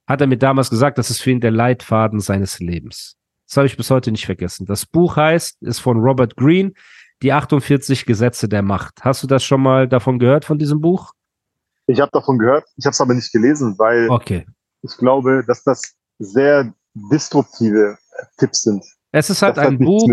Hat 0.07 0.21
er 0.21 0.27
mir 0.27 0.37
damals 0.37 0.69
gesagt, 0.69 0.97
das 0.97 1.09
ist 1.09 1.21
für 1.21 1.31
ihn 1.31 1.41
der 1.41 1.51
Leitfaden 1.51 2.19
seines 2.19 2.59
Lebens. 2.59 3.15
Das 3.47 3.57
habe 3.57 3.67
ich 3.67 3.77
bis 3.77 3.89
heute 3.89 4.11
nicht 4.11 4.25
vergessen. 4.25 4.65
Das 4.65 4.85
Buch 4.85 5.15
heißt, 5.15 5.61
ist 5.63 5.79
von 5.79 5.97
Robert 5.99 6.35
Greene, 6.35 6.73
Die 7.23 7.33
48 7.33 8.05
Gesetze 8.05 8.47
der 8.47 8.61
Macht. 8.61 9.03
Hast 9.03 9.23
du 9.23 9.27
das 9.27 9.43
schon 9.43 9.61
mal 9.61 9.87
davon 9.87 10.19
gehört, 10.19 10.45
von 10.45 10.59
diesem 10.59 10.81
Buch? 10.81 11.13
Ich 11.87 11.99
habe 11.99 12.11
davon 12.11 12.37
gehört, 12.37 12.65
ich 12.75 12.85
habe 12.85 12.91
es 12.91 13.01
aber 13.01 13.13
nicht 13.13 13.31
gelesen, 13.31 13.75
weil 13.79 14.07
Okay. 14.09 14.45
ich 14.83 14.95
glaube, 14.97 15.43
dass 15.47 15.63
das 15.63 15.95
sehr 16.19 16.73
disruptive 16.93 17.97
äh, 18.06 18.06
Tipps 18.37 18.63
sind. 18.63 18.83
Es 19.11 19.29
ist 19.29 19.41
halt 19.41 19.57
Das 19.57 19.67
ein 19.67 19.77
Buch, 19.77 20.07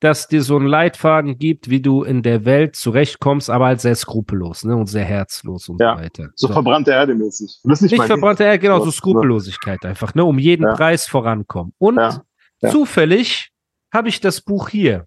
das 0.00 0.28
dir 0.28 0.42
so 0.42 0.56
einen 0.56 0.66
Leitfaden 0.66 1.38
gibt, 1.38 1.68
wie 1.68 1.82
du 1.82 2.04
in 2.04 2.22
der 2.22 2.44
Welt 2.44 2.74
zurechtkommst, 2.74 3.50
aber 3.50 3.66
halt 3.66 3.80
sehr 3.80 3.94
skrupellos 3.94 4.64
ne? 4.64 4.74
und 4.74 4.86
sehr 4.86 5.04
herzlos 5.04 5.68
und 5.68 5.80
Ja, 5.80 5.96
so 5.96 6.02
weiter. 6.02 6.28
So, 6.34 6.48
verbrannte 6.48 6.92
Erde 6.92 7.14
mäßig. 7.14 7.60
Nicht, 7.64 7.82
Nicht 7.82 8.04
verbrannte 8.04 8.44
Erde, 8.44 8.58
genau, 8.58 8.82
so 8.82 8.90
Skrupellosigkeit 8.90 9.84
einfach, 9.84 10.14
ne? 10.14 10.24
um 10.24 10.38
jeden 10.38 10.64
Ja. 10.64 10.74
Preis 10.74 11.06
vorankommen. 11.06 11.74
Und 11.78 11.96
ja. 11.96 12.22
zufällig 12.70 13.50
habe 13.92 14.08
ich 14.08 14.20
das 14.20 14.40
Buch 14.40 14.70
hier. 14.70 15.06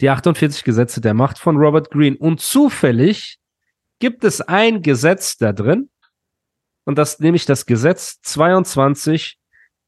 Die 0.00 0.10
48 0.10 0.62
Gesetze 0.62 1.00
der 1.00 1.14
Macht 1.14 1.38
von 1.38 1.56
Robert 1.56 1.90
Greene. 1.90 2.16
Und 2.18 2.40
zufällig 2.40 3.38
gibt 3.98 4.22
es 4.22 4.40
ein 4.40 4.82
Gesetz 4.82 5.38
da 5.38 5.52
drin, 5.52 5.88
und 6.88 6.96
das 6.96 7.20
nämlich 7.20 7.44
das 7.44 7.66
Gesetz 7.66 8.18
22, 8.22 9.37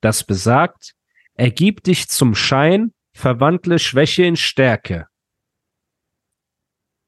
das 0.01 0.25
besagt, 0.25 0.95
ergib 1.35 1.83
dich 1.85 2.09
zum 2.09 2.35
Schein, 2.35 2.93
verwandle 3.13 3.79
Schwäche 3.79 4.25
in 4.25 4.37
Stärke. 4.37 5.07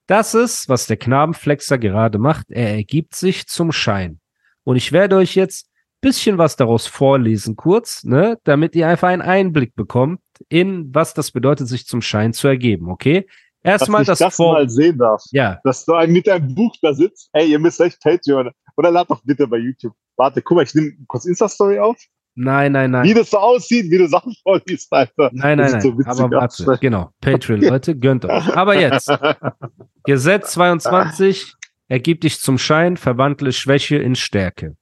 Das 0.06 0.34
ist, 0.34 0.68
was 0.68 0.86
der 0.86 0.96
Knabenflexer 0.96 1.78
gerade 1.78 2.18
macht. 2.18 2.50
Er 2.50 2.74
ergibt 2.74 3.14
sich 3.14 3.46
zum 3.46 3.72
Schein. 3.72 4.20
Und 4.64 4.76
ich 4.76 4.92
werde 4.92 5.16
euch 5.16 5.34
jetzt 5.34 5.68
bisschen 6.00 6.36
was 6.36 6.56
daraus 6.56 6.88
vorlesen, 6.88 7.54
kurz, 7.54 8.02
ne, 8.02 8.36
damit 8.42 8.74
ihr 8.74 8.88
einfach 8.88 9.08
einen 9.08 9.22
Einblick 9.22 9.76
bekommt 9.76 10.20
in, 10.48 10.92
was 10.92 11.14
das 11.14 11.30
bedeutet, 11.30 11.68
sich 11.68 11.86
zum 11.86 12.02
Schein 12.02 12.32
zu 12.32 12.48
ergeben, 12.48 12.90
okay? 12.90 13.28
Dass 13.62 13.82
Erstmal 13.82 14.04
das, 14.04 14.18
das 14.18 14.34
Vor. 14.34 14.54
mal 14.54 14.68
sehen 14.68 14.98
darf. 14.98 15.22
Ja, 15.30 15.60
Dass 15.62 15.84
du 15.84 15.94
ein- 15.94 16.10
mit 16.10 16.26
deinem 16.26 16.52
Buch 16.56 16.74
da 16.82 16.92
sitzt. 16.92 17.30
Ey, 17.32 17.48
ihr 17.52 17.60
müsst 17.60 17.80
echt 17.80 18.00
Patreon. 18.00 18.50
Oder 18.76 18.90
lad 18.90 19.08
doch 19.08 19.22
bitte 19.22 19.46
bei 19.46 19.58
YouTube. 19.58 19.94
Warte, 20.16 20.42
guck 20.42 20.56
mal, 20.56 20.64
ich 20.64 20.74
nehme 20.74 20.92
kurz 21.06 21.24
Insta-Story 21.24 21.78
auf. 21.78 21.96
Nein, 22.34 22.72
nein, 22.72 22.90
nein. 22.90 23.04
Wie 23.04 23.14
das 23.14 23.30
so 23.30 23.38
aussieht, 23.38 23.90
wie 23.90 23.98
du 23.98 24.08
Sachen 24.08 24.34
vorliest, 24.42 24.92
Alter. 24.92 25.30
Nein, 25.32 25.58
nein, 25.58 25.72
nein. 25.72 25.80
so 25.80 25.90
Aber 26.04 26.30
warte, 26.30 26.78
genau. 26.80 27.10
Patreon, 27.20 27.60
Leute, 27.60 27.96
gönnt 27.96 28.24
euch. 28.24 28.56
Aber 28.56 28.78
jetzt, 28.78 29.10
Gesetz 30.04 30.52
22, 30.52 31.54
ergib 31.88 32.20
dich 32.22 32.40
zum 32.40 32.58
Schein, 32.58 32.96
verwandle 32.96 33.52
Schwäche 33.52 33.96
in 33.96 34.14
Stärke. 34.14 34.76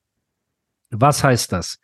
Was 0.90 1.22
heißt 1.22 1.52
das? 1.52 1.78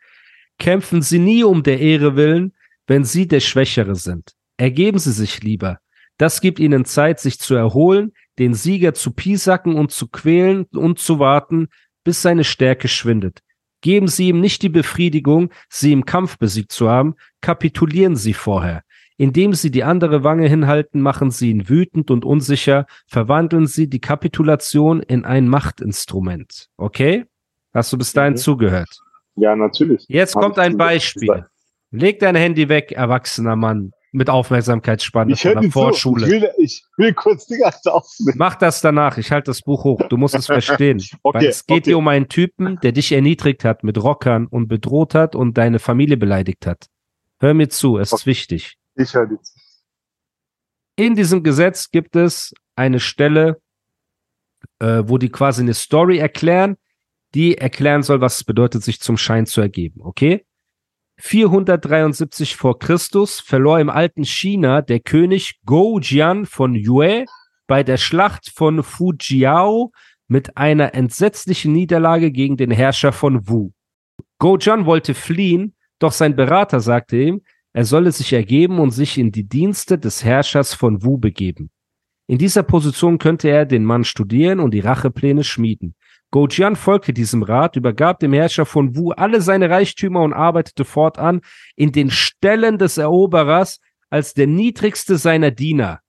Kämpfen 0.59 1.01
Sie 1.01 1.19
nie 1.19 1.43
um 1.43 1.63
der 1.63 1.79
Ehre 1.79 2.15
willen, 2.15 2.53
wenn 2.87 3.03
Sie 3.03 3.27
der 3.27 3.39
Schwächere 3.39 3.95
sind. 3.95 4.33
Ergeben 4.57 4.99
Sie 4.99 5.11
sich 5.11 5.43
lieber. 5.43 5.79
Das 6.17 6.41
gibt 6.41 6.59
Ihnen 6.59 6.85
Zeit, 6.85 7.19
sich 7.19 7.39
zu 7.39 7.53
erholen, 7.55 8.13
den 8.39 8.53
Sieger 8.53 8.93
zu 8.93 9.11
piesacken 9.11 9.75
und 9.75 9.91
zu 9.91 10.07
quälen 10.07 10.65
und 10.73 10.99
zu 10.99 11.19
warten, 11.19 11.67
bis 12.03 12.21
seine 12.21 12.43
Stärke 12.43 12.87
schwindet. 12.87 13.41
Geben 13.87 14.09
Sie 14.09 14.27
ihm 14.27 14.41
nicht 14.41 14.63
die 14.63 14.67
Befriedigung, 14.69 15.49
Sie 15.69 15.93
im 15.93 16.03
Kampf 16.03 16.37
besiegt 16.37 16.73
zu 16.73 16.89
haben, 16.89 17.15
kapitulieren 17.39 18.17
Sie 18.17 18.33
vorher. 18.33 18.83
Indem 19.15 19.53
Sie 19.53 19.71
die 19.71 19.85
andere 19.85 20.25
Wange 20.25 20.49
hinhalten, 20.49 20.99
machen 20.99 21.31
Sie 21.31 21.51
ihn 21.51 21.69
wütend 21.69 22.11
und 22.11 22.25
unsicher, 22.25 22.85
verwandeln 23.07 23.65
Sie 23.65 23.87
die 23.89 24.01
Kapitulation 24.01 25.01
in 25.01 25.23
ein 25.23 25.47
Machtinstrument. 25.47 26.67
Okay? 26.75 27.27
Hast 27.73 27.93
du 27.93 27.97
bis 27.97 28.11
dahin 28.11 28.33
Mhm. 28.33 28.37
zugehört? 28.39 28.89
Ja, 29.37 29.55
natürlich. 29.55 30.03
Jetzt 30.09 30.35
Hab 30.35 30.41
kommt 30.43 30.59
ein. 30.59 30.75
Beispiel. 30.75 31.45
Leg 31.91 32.19
dein 32.19 32.35
Handy 32.35 32.67
weg, 32.67 32.91
erwachsener 32.91 33.55
Mann, 33.55 33.93
mit 34.11 34.29
Aufmerksamkeitsspanne 34.29 35.33
Ich 35.33 35.41
von 35.41 35.53
der 35.53 35.61
dir. 35.61 35.71
Vorschule. 35.71 36.25
Ich 36.25 36.31
will, 36.31 36.49
ich 36.57 36.85
will 36.97 37.13
kurz 37.13 37.47
Dinge 37.47 37.65
aufnehmen. 37.85 38.37
Mach 38.37 38.55
das 38.55 38.81
danach. 38.81 39.17
Ich 39.17 39.31
halte 39.31 39.51
das 39.51 39.61
Buch 39.61 39.83
hoch. 39.83 40.01
Du 40.09 40.17
musst 40.17 40.35
es 40.35 40.45
verstehen. 40.45 41.01
Okay, 41.23 41.39
Weil 41.39 41.45
es 41.47 41.65
geht 41.65 41.77
okay. 41.83 41.89
hier 41.89 41.97
um 41.97 42.07
einen 42.07 42.29
Typen, 42.29 42.79
der 42.81 42.91
dich 42.91 43.11
erniedrigt 43.11 43.65
hat 43.65 43.83
mit 43.83 44.01
Rockern 44.01 44.47
und 44.47 44.67
bedroht 44.67 45.13
hat 45.13 45.35
und 45.35 45.57
deine 45.57 45.79
Familie 45.79 46.17
beleidigt 46.17 46.65
hat. 46.65 46.87
Hör 47.39 47.53
mir 47.53 47.69
zu, 47.69 47.97
es 47.97 48.13
ist 48.13 48.25
wichtig. 48.25 48.77
Ich 48.95 49.13
höre 49.13 49.27
dir 49.27 49.41
zu. 49.41 49.53
In 50.95 51.15
diesem 51.15 51.43
Gesetz 51.43 51.91
gibt 51.91 52.15
es 52.15 52.53
eine 52.75 52.99
Stelle, 52.99 53.61
äh, 54.79 55.03
wo 55.05 55.17
die 55.17 55.29
quasi 55.29 55.61
eine 55.61 55.73
Story 55.73 56.17
erklären, 56.17 56.77
die 57.35 57.57
erklären 57.57 58.03
soll, 58.03 58.21
was 58.21 58.37
es 58.37 58.43
bedeutet, 58.43 58.83
sich 58.83 58.99
zum 58.99 59.17
Schein 59.17 59.45
zu 59.45 59.61
ergeben. 59.61 60.01
Okay? 60.01 60.45
473 61.19 62.55
vor 62.55 62.77
Christus 62.77 63.39
verlor 63.39 63.79
im 63.79 63.89
alten 63.89 64.23
China 64.23 64.81
der 64.81 64.99
König 64.99 65.59
Goujian 65.65 66.45
von 66.45 66.75
Yue 66.75 67.25
bei 67.65 67.83
der 67.83 67.97
Schlacht 67.97 68.51
von 68.53 68.83
Fujiao 68.83 69.91
mit 70.27 70.57
einer 70.57 70.93
entsetzlichen 70.93 71.73
Niederlage 71.73 72.31
gegen 72.31 72.57
den 72.57 72.71
Herrscher 72.71 73.11
von 73.11 73.47
Wu. 73.47 73.71
Gojan 74.39 74.85
wollte 74.85 75.13
fliehen, 75.13 75.75
doch 75.99 76.11
sein 76.11 76.35
Berater 76.35 76.79
sagte 76.79 77.17
ihm, 77.17 77.41
er 77.73 77.85
solle 77.85 78.11
sich 78.11 78.33
ergeben 78.33 78.79
und 78.79 78.91
sich 78.91 79.17
in 79.17 79.31
die 79.31 79.47
Dienste 79.47 79.97
des 79.97 80.23
Herrschers 80.23 80.73
von 80.73 81.03
Wu 81.03 81.17
begeben. 81.17 81.71
In 82.27 82.37
dieser 82.37 82.63
Position 82.63 83.19
könnte 83.19 83.49
er 83.49 83.65
den 83.65 83.85
Mann 83.85 84.03
studieren 84.03 84.59
und 84.59 84.73
die 84.73 84.81
Rachepläne 84.81 85.43
schmieden. 85.43 85.95
Gojian 86.31 86.75
folgte 86.75 87.13
diesem 87.13 87.43
Rat, 87.43 87.75
übergab 87.75 88.19
dem 88.19 88.33
Herrscher 88.33 88.65
von 88.65 88.95
Wu 88.95 89.11
alle 89.11 89.41
seine 89.41 89.69
Reichtümer 89.69 90.21
und 90.21 90.33
arbeitete 90.33 90.83
fortan 90.83 91.41
in 91.75 91.91
den 91.91 92.09
Stellen 92.09 92.77
des 92.77 92.97
Eroberers 92.97 93.79
als 94.09 94.33
der 94.33 94.47
niedrigste 94.47 95.17
seiner 95.17 95.51
Diener. 95.51 96.01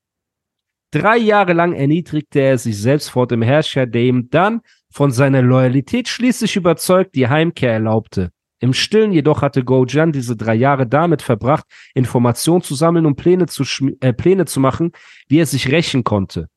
Drei 0.90 1.18
Jahre 1.18 1.52
lang 1.52 1.74
erniedrigte 1.74 2.40
er 2.40 2.59
sich 2.59 2.81
selbst 2.81 3.11
vor 3.11 3.26
dem 3.26 3.42
Herrscher, 3.42 3.87
der 3.87 4.02
ihm 4.02 4.28
dann 4.31 4.62
von 4.90 5.11
seiner 5.11 5.42
Loyalität 5.42 6.09
schließlich 6.09 6.57
überzeugt 6.57 7.14
die 7.14 7.28
Heimkehr 7.28 7.72
erlaubte. 7.72 8.31
Im 8.61 8.72
Stillen 8.72 9.12
jedoch 9.12 9.42
hatte 9.42 9.64
Gojan 9.64 10.12
diese 10.12 10.37
drei 10.37 10.54
Jahre 10.54 10.87
damit 10.87 11.22
verbracht, 11.22 11.64
Informationen 11.94 12.62
zu 12.62 12.74
sammeln 12.74 13.07
und 13.07 13.16
Pläne 13.16 13.46
zu, 13.46 13.64
äh, 14.00 14.12
Pläne 14.12 14.46
zu 14.46 14.59
machen, 14.59 14.92
wie 15.28 15.38
er 15.38 15.46
sich 15.46 15.70
rächen 15.70 16.02
konnte. 16.02 16.48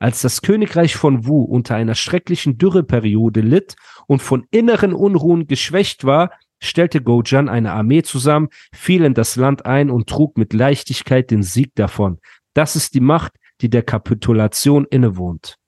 Als 0.00 0.22
das 0.22 0.40
Königreich 0.40 0.96
von 0.96 1.26
Wu 1.26 1.42
unter 1.42 1.76
einer 1.76 1.94
schrecklichen 1.94 2.56
Dürreperiode 2.56 3.42
litt 3.42 3.76
und 4.06 4.22
von 4.22 4.46
inneren 4.50 4.94
Unruhen 4.94 5.46
geschwächt 5.46 6.04
war, 6.04 6.30
stellte 6.58 7.02
Gojan 7.02 7.50
eine 7.50 7.72
Armee 7.72 8.02
zusammen, 8.02 8.48
fiel 8.72 9.04
in 9.04 9.12
das 9.12 9.36
Land 9.36 9.66
ein 9.66 9.90
und 9.90 10.08
trug 10.08 10.38
mit 10.38 10.54
Leichtigkeit 10.54 11.30
den 11.30 11.42
Sieg 11.42 11.74
davon. 11.74 12.18
Das 12.54 12.76
ist 12.76 12.94
die 12.94 13.00
Macht, 13.00 13.34
die 13.60 13.68
der 13.68 13.82
Kapitulation 13.82 14.86
innewohnt. 14.86 15.58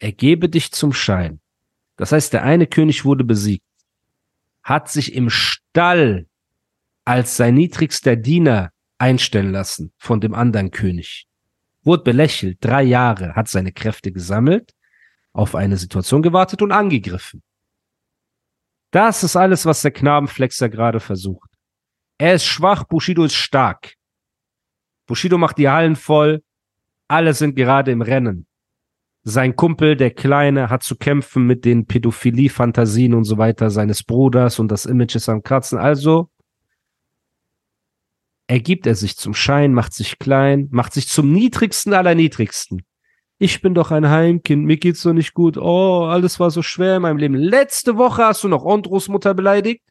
Ergebe 0.00 0.48
dich 0.48 0.72
zum 0.72 0.92
Schein. 0.92 1.38
Das 1.94 2.10
heißt, 2.10 2.32
der 2.32 2.42
eine 2.42 2.66
König 2.66 3.04
wurde 3.04 3.22
besiegt, 3.22 3.64
hat 4.64 4.90
sich 4.90 5.14
im 5.14 5.30
Stall 5.30 6.26
als 7.04 7.36
sein 7.36 7.54
niedrigster 7.54 8.16
Diener 8.16 8.72
einstellen 8.98 9.52
lassen 9.52 9.92
von 9.98 10.20
dem 10.20 10.34
anderen 10.34 10.72
König. 10.72 11.27
Wurde 11.88 12.02
belächelt, 12.02 12.58
drei 12.60 12.82
Jahre, 12.82 13.34
hat 13.34 13.48
seine 13.48 13.72
Kräfte 13.72 14.12
gesammelt, 14.12 14.74
auf 15.32 15.54
eine 15.54 15.78
Situation 15.78 16.20
gewartet 16.20 16.60
und 16.60 16.70
angegriffen. 16.70 17.42
Das 18.90 19.24
ist 19.24 19.36
alles, 19.36 19.64
was 19.64 19.80
der 19.80 19.92
Knabenflexer 19.92 20.68
gerade 20.68 21.00
versucht. 21.00 21.48
Er 22.18 22.34
ist 22.34 22.44
schwach, 22.44 22.84
Bushido 22.84 23.24
ist 23.24 23.36
stark. 23.36 23.94
Bushido 25.06 25.38
macht 25.38 25.56
die 25.56 25.70
Hallen 25.70 25.96
voll, 25.96 26.42
alle 27.08 27.32
sind 27.32 27.56
gerade 27.56 27.90
im 27.90 28.02
Rennen. 28.02 28.46
Sein 29.22 29.56
Kumpel, 29.56 29.96
der 29.96 30.10
Kleine, 30.10 30.68
hat 30.68 30.82
zu 30.82 30.94
kämpfen 30.94 31.46
mit 31.46 31.64
den 31.64 31.86
Pädophilie-Fantasien 31.86 33.14
und 33.14 33.24
so 33.24 33.38
weiter 33.38 33.70
seines 33.70 34.04
Bruders 34.04 34.58
und 34.58 34.68
das 34.68 34.84
Image 34.84 35.14
ist 35.14 35.30
am 35.30 35.42
Kratzen. 35.42 35.78
Also 35.78 36.28
ergibt 38.48 38.86
er 38.86 38.96
sich 38.96 39.16
zum 39.16 39.34
Schein, 39.34 39.72
macht 39.72 39.92
sich 39.92 40.18
klein, 40.18 40.68
macht 40.72 40.92
sich 40.92 41.06
zum 41.06 41.30
niedrigsten 41.32 41.94
aller 41.94 42.14
niedrigsten. 42.14 42.82
Ich 43.38 43.62
bin 43.62 43.74
doch 43.74 43.92
ein 43.92 44.08
Heimkind, 44.08 44.64
mir 44.64 44.78
geht's 44.78 45.02
doch 45.02 45.12
nicht 45.12 45.32
gut. 45.32 45.56
Oh, 45.56 46.06
alles 46.06 46.40
war 46.40 46.50
so 46.50 46.62
schwer 46.62 46.96
in 46.96 47.02
meinem 47.02 47.18
Leben. 47.18 47.34
Letzte 47.36 47.96
Woche 47.96 48.24
hast 48.24 48.42
du 48.42 48.48
noch 48.48 48.64
Ondros 48.64 49.08
Mutter 49.08 49.34
beleidigt, 49.34 49.84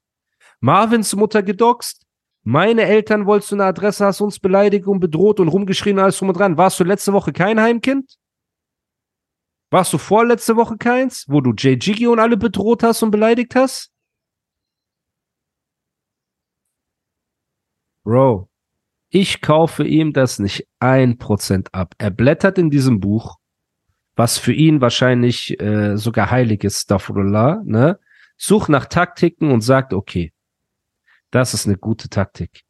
Marvins 0.60 1.16
Mutter 1.16 1.44
gedoxt, 1.44 2.08
meine 2.50 2.84
Eltern 2.84 3.26
wolltest 3.26 3.52
du 3.52 3.56
eine 3.56 3.66
Adresse, 3.66 4.06
hast 4.06 4.22
uns 4.22 4.40
beleidigt 4.40 4.88
und 4.88 5.02
bedroht 5.02 5.42
und 5.42 5.50
rumgeschrien, 5.50 6.00
alles 6.00 6.18
drum 6.18 6.30
und 6.30 6.40
dran. 6.40 6.58
Warst 6.58 6.80
du 6.80 6.86
letzte 6.86 7.12
Woche 7.12 7.34
kein 7.34 7.60
Heimkind? 7.60 8.16
Warst 9.70 9.92
du 9.92 9.98
vorletzte 9.98 10.56
Woche 10.56 10.78
keins, 10.78 11.26
wo 11.28 11.42
du 11.42 11.54
Jay 11.58 11.78
Jiggy 11.78 12.08
und 12.08 12.20
alle 12.20 12.38
bedroht 12.38 12.84
hast 12.84 13.04
und 13.04 13.12
beleidigt 13.12 13.54
hast? 13.54 13.92
Bro, 18.08 18.48
ich 19.10 19.42
kaufe 19.42 19.86
ihm 19.86 20.14
das 20.14 20.40
nicht 20.40 20.66
ein 20.80 21.18
Prozent 21.18 21.74
ab. 21.74 21.94
Er 21.98 22.10
blättert 22.10 22.58
in 22.58 22.70
diesem 22.70 23.02
Buch, 23.02 23.36
was 24.16 24.38
für 24.38 24.54
ihn 24.54 24.80
wahrscheinlich 24.80 25.60
äh, 25.60 25.98
sogar 25.98 26.32
heilig 26.32 26.64
ist, 26.64 26.84
Stafurullah, 26.84 27.64
ne? 27.66 28.00
Sucht 28.38 28.70
nach 28.70 28.86
Taktiken 28.86 29.52
und 29.52 29.60
sagt, 29.60 29.92
okay, 29.92 30.32
das 31.32 31.54
ist 31.54 31.66
eine 31.66 31.76
gute 31.76 32.08
Taktik. 32.08 32.62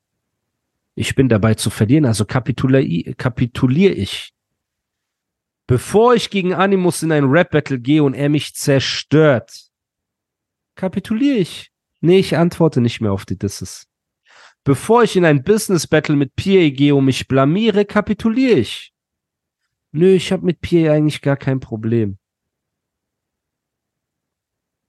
Ich 0.95 1.13
bin 1.13 1.29
dabei 1.29 1.53
zu 1.53 1.69
verlieren, 1.69 2.05
also 2.05 2.25
kapituliere 2.25 3.13
kapitulier 3.13 3.95
ich. 3.95 4.33
Bevor 5.67 6.15
ich 6.15 6.31
gegen 6.31 6.55
Animus 6.55 7.03
in 7.03 7.11
ein 7.11 7.25
Rap-Battle 7.25 7.79
gehe 7.79 8.01
und 8.01 8.15
er 8.15 8.29
mich 8.29 8.55
zerstört, 8.55 9.69
kapituliere 10.73 11.37
ich. 11.37 11.71
Nee, 12.01 12.17
ich 12.17 12.35
antworte 12.35 12.81
nicht 12.81 13.01
mehr 13.01 13.11
auf 13.11 13.27
die 13.27 13.37
Disses. 13.37 13.87
Bevor 14.67 15.03
ich 15.03 15.15
in 15.15 15.25
ein 15.25 15.43
Business-Battle 15.43 16.15
mit 16.15 16.35
PA 16.35 16.69
gehe 16.69 16.93
und 16.93 17.05
mich 17.05 17.27
blamiere, 17.27 17.85
kapituliere 17.85 18.59
ich. 18.59 18.93
Nö, 19.93 20.13
ich 20.13 20.31
habe 20.31 20.45
mit 20.45 20.61
PA 20.61 20.91
eigentlich 20.91 21.21
gar 21.21 21.37
kein 21.37 21.59
Problem 21.59 22.17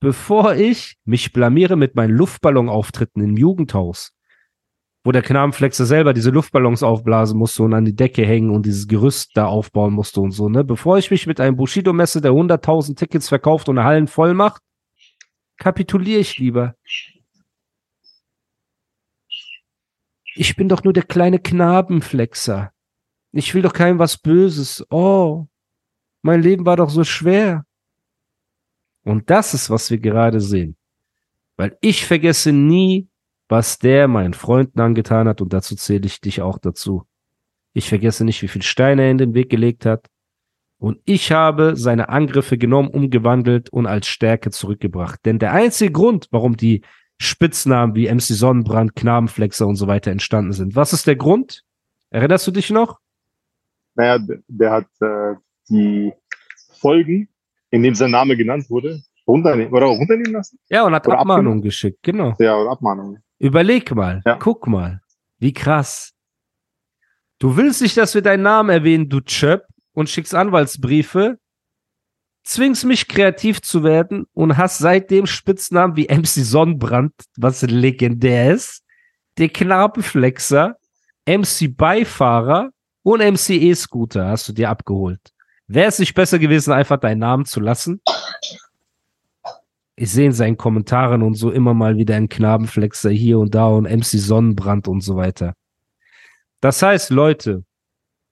bevor 0.00 0.54
ich 0.54 0.96
mich 1.04 1.32
blamiere 1.32 1.76
mit 1.76 1.94
meinen 1.94 2.16
Luftballonauftritten 2.16 3.22
im 3.22 3.36
Jugendhaus, 3.36 4.12
wo 5.04 5.12
der 5.12 5.22
Knabenflexer 5.22 5.86
selber 5.86 6.12
diese 6.12 6.30
Luftballons 6.30 6.82
aufblasen 6.82 7.38
musste 7.38 7.62
und 7.62 7.74
an 7.74 7.84
die 7.84 7.96
Decke 7.96 8.24
hängen 8.24 8.50
und 8.50 8.66
dieses 8.66 8.86
Gerüst 8.86 9.32
da 9.34 9.46
aufbauen 9.46 9.92
musste 9.92 10.20
und 10.20 10.30
so, 10.32 10.48
ne? 10.48 10.64
Bevor 10.64 10.98
ich 10.98 11.10
mich 11.10 11.26
mit 11.26 11.40
einem 11.40 11.56
Bushido-Messe, 11.56 12.20
der 12.20 12.32
100.000 12.32 12.96
Tickets 12.96 13.28
verkauft 13.28 13.68
und 13.68 13.82
Hallen 13.82 14.06
voll 14.06 14.34
macht, 14.34 14.62
kapituliere 15.56 16.20
ich 16.20 16.38
lieber. 16.38 16.74
Ich 20.38 20.54
bin 20.54 20.68
doch 20.68 20.84
nur 20.84 20.92
der 20.92 21.02
kleine 21.02 21.40
Knabenflexer. 21.40 22.72
Ich 23.32 23.56
will 23.56 23.62
doch 23.62 23.72
keinem 23.72 23.98
was 23.98 24.16
Böses. 24.16 24.86
Oh, 24.88 25.48
mein 26.22 26.42
Leben 26.42 26.64
war 26.64 26.76
doch 26.76 26.90
so 26.90 27.02
schwer. 27.02 27.66
Und 29.02 29.30
das 29.30 29.52
ist, 29.52 29.68
was 29.68 29.90
wir 29.90 29.98
gerade 29.98 30.40
sehen. 30.40 30.76
Weil 31.56 31.76
ich 31.80 32.06
vergesse 32.06 32.52
nie, 32.52 33.08
was 33.48 33.80
der 33.80 34.06
meinen 34.06 34.32
Freunden 34.32 34.78
angetan 34.78 35.26
hat 35.26 35.40
und 35.40 35.52
dazu 35.52 35.74
zähle 35.74 36.06
ich 36.06 36.20
dich 36.20 36.40
auch 36.40 36.58
dazu. 36.58 37.02
Ich 37.72 37.88
vergesse 37.88 38.24
nicht, 38.24 38.40
wie 38.40 38.48
viel 38.48 38.62
Steine 38.62 39.02
er 39.02 39.10
in 39.10 39.18
den 39.18 39.34
Weg 39.34 39.50
gelegt 39.50 39.86
hat. 39.86 40.06
Und 40.78 41.00
ich 41.04 41.32
habe 41.32 41.74
seine 41.74 42.10
Angriffe 42.10 42.58
genommen, 42.58 42.90
umgewandelt 42.90 43.70
und 43.70 43.86
als 43.88 44.06
Stärke 44.06 44.52
zurückgebracht. 44.52 45.18
Denn 45.24 45.40
der 45.40 45.52
einzige 45.52 45.90
Grund, 45.90 46.28
warum 46.30 46.56
die 46.56 46.82
Spitznamen 47.20 47.94
wie 47.94 48.12
MC 48.12 48.20
Sonnenbrand, 48.22 48.94
Knabenflexer 48.94 49.66
und 49.66 49.76
so 49.76 49.86
weiter 49.86 50.10
entstanden 50.10 50.52
sind. 50.52 50.76
Was 50.76 50.92
ist 50.92 51.06
der 51.06 51.16
Grund? 51.16 51.64
Erinnerst 52.10 52.46
du 52.46 52.50
dich 52.50 52.70
noch? 52.70 53.00
Naja, 53.94 54.24
der 54.46 54.70
hat 54.70 54.86
äh, 55.00 55.34
die 55.68 56.12
Folgen 56.80 57.28
in 57.70 57.82
dem 57.82 57.94
sein 57.94 58.12
Name 58.12 58.36
genannt 58.36 58.70
wurde, 58.70 59.02
runternehmen 59.26 59.72
oder 59.72 59.86
runternehmen 59.86 60.32
lassen? 60.32 60.58
Ja, 60.68 60.84
und 60.84 60.94
hat 60.94 61.06
oder 61.06 61.18
Abmahnung 61.18 61.60
geschickt, 61.60 61.98
genau. 62.02 62.34
Ja, 62.38 62.54
und 62.54 62.68
Abmahnung. 62.68 63.18
Überleg 63.38 63.94
mal, 63.94 64.22
ja. 64.24 64.36
guck 64.36 64.66
mal, 64.66 65.02
wie 65.38 65.52
krass. 65.52 66.12
Du 67.38 67.56
willst 67.56 67.82
nicht, 67.82 67.96
dass 67.96 68.14
wir 68.14 68.22
deinen 68.22 68.42
Namen 68.42 68.70
erwähnen, 68.70 69.08
du 69.08 69.20
Chöp, 69.20 69.64
und 69.92 70.08
schickst 70.08 70.32
Anwaltsbriefe, 70.32 71.40
zwingst 72.48 72.86
mich 72.86 73.08
kreativ 73.08 73.60
zu 73.60 73.84
werden 73.84 74.26
und 74.32 74.56
hast 74.56 74.78
seitdem 74.78 75.26
Spitznamen 75.26 75.96
wie 75.96 76.08
MC 76.08 76.26
Sonnenbrand, 76.26 77.12
was 77.36 77.60
legendär 77.62 78.52
ist, 78.52 78.82
der 79.36 79.50
Knabenflexer, 79.50 80.76
MC 81.26 81.76
Beifahrer 81.76 82.70
und 83.02 83.20
MC 83.20 83.50
E-Scooter 83.50 84.28
hast 84.28 84.48
du 84.48 84.54
dir 84.54 84.70
abgeholt. 84.70 85.20
Wäre 85.66 85.88
es 85.88 85.98
nicht 85.98 86.14
besser 86.14 86.38
gewesen, 86.38 86.72
einfach 86.72 86.98
deinen 86.98 87.18
Namen 87.18 87.44
zu 87.44 87.60
lassen? 87.60 88.00
Ich 89.96 90.10
sehe 90.10 90.26
in 90.26 90.32
seinen 90.32 90.56
Kommentaren 90.56 91.22
und 91.22 91.34
so 91.34 91.50
immer 91.50 91.74
mal 91.74 91.98
wieder 91.98 92.16
einen 92.16 92.30
Knabenflexer 92.30 93.10
hier 93.10 93.38
und 93.38 93.54
da 93.54 93.66
und 93.66 93.84
MC 93.84 94.04
Sonnenbrand 94.04 94.88
und 94.88 95.02
so 95.02 95.16
weiter. 95.16 95.52
Das 96.60 96.80
heißt, 96.82 97.10
Leute, 97.10 97.64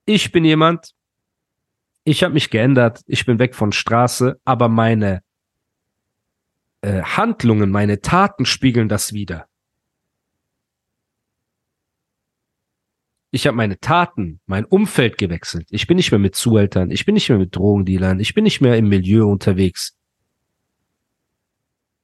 ich 0.06 0.32
bin 0.32 0.46
jemand, 0.46 0.92
ich 2.06 2.22
habe 2.22 2.34
mich 2.34 2.50
geändert, 2.50 3.02
ich 3.06 3.26
bin 3.26 3.40
weg 3.40 3.56
von 3.56 3.72
Straße, 3.72 4.40
aber 4.44 4.68
meine 4.68 5.22
äh, 6.80 7.02
Handlungen, 7.02 7.72
meine 7.72 8.00
Taten 8.00 8.46
spiegeln 8.46 8.88
das 8.88 9.12
wieder. 9.12 9.48
Ich 13.32 13.48
habe 13.48 13.56
meine 13.56 13.80
Taten, 13.80 14.40
mein 14.46 14.64
Umfeld 14.64 15.18
gewechselt. 15.18 15.66
Ich 15.70 15.88
bin 15.88 15.96
nicht 15.96 16.12
mehr 16.12 16.20
mit 16.20 16.36
Zuhältern, 16.36 16.92
ich 16.92 17.04
bin 17.06 17.14
nicht 17.14 17.28
mehr 17.28 17.38
mit 17.38 17.56
Drogendealern, 17.56 18.20
ich 18.20 18.34
bin 18.34 18.44
nicht 18.44 18.60
mehr 18.60 18.76
im 18.76 18.88
Milieu 18.88 19.26
unterwegs. 19.26 19.98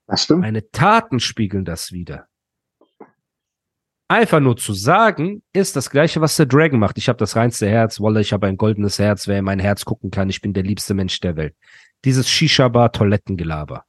Das 0.09 0.25
stimmt. 0.25 0.41
Meine 0.41 0.69
Taten 0.73 1.21
spiegeln 1.21 1.65
das 1.65 1.93
wieder. 1.93 2.27
Einfach 4.13 4.41
nur 4.41 4.59
zu 4.59 4.75
sagen, 4.75 5.43
ist 5.55 5.75
das 5.75 5.89
gleiche, 5.89 6.21
was 6.21 6.37
der 6.37 6.45
Dragon 6.45 6.79
macht. 6.79 6.99
Ich 6.99 7.09
habe 7.09 7.17
das 7.17 7.35
reinste 7.35 7.67
Herz, 7.67 7.99
Wolle, 7.99 8.21
ich 8.21 8.35
habe 8.35 8.47
ein 8.47 8.59
goldenes 8.59 8.99
Herz, 8.99 9.27
wer 9.27 9.39
in 9.39 9.45
mein 9.47 9.59
Herz 9.59 9.87
gucken 9.87 10.11
kann, 10.11 10.29
ich 10.29 10.43
bin 10.43 10.53
der 10.53 10.65
liebste 10.65 10.93
Mensch 10.93 11.19
der 11.21 11.35
Welt. 11.37 11.55
Dieses 12.05 12.29
Shisha-Bar-Toilettengelaber. 12.29 13.87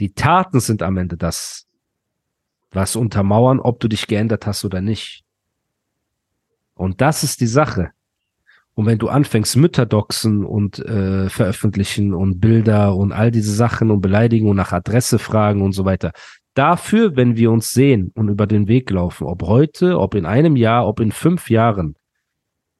Die 0.00 0.12
Taten 0.12 0.60
sind 0.60 0.82
am 0.82 0.98
Ende 0.98 1.16
das, 1.16 1.66
was 2.72 2.94
untermauern, 2.94 3.58
ob 3.58 3.80
du 3.80 3.88
dich 3.88 4.06
geändert 4.06 4.46
hast 4.46 4.66
oder 4.66 4.82
nicht. 4.82 5.24
Und 6.74 7.00
das 7.00 7.24
ist 7.24 7.40
die 7.40 7.46
Sache. 7.46 7.92
Und 8.74 8.84
wenn 8.84 8.98
du 8.98 9.08
anfängst, 9.08 9.56
Mütter 9.56 9.86
doxen 9.86 10.44
und 10.44 10.78
äh, 10.78 11.30
veröffentlichen 11.30 12.12
und 12.12 12.38
Bilder 12.38 12.94
und 12.94 13.12
all 13.12 13.30
diese 13.30 13.54
Sachen 13.54 13.90
und 13.90 14.02
beleidigen 14.02 14.46
und 14.46 14.56
nach 14.56 14.72
Adresse 14.72 15.18
fragen 15.18 15.62
und 15.62 15.72
so 15.72 15.86
weiter, 15.86 16.12
dafür, 16.58 17.14
wenn 17.16 17.36
wir 17.36 17.52
uns 17.52 17.72
sehen 17.72 18.10
und 18.14 18.28
über 18.28 18.46
den 18.46 18.66
Weg 18.66 18.90
laufen, 18.90 19.26
ob 19.26 19.42
heute, 19.44 19.98
ob 19.98 20.14
in 20.14 20.26
einem 20.26 20.56
Jahr, 20.56 20.88
ob 20.88 20.98
in 20.98 21.12
fünf 21.12 21.50
Jahren, 21.50 21.94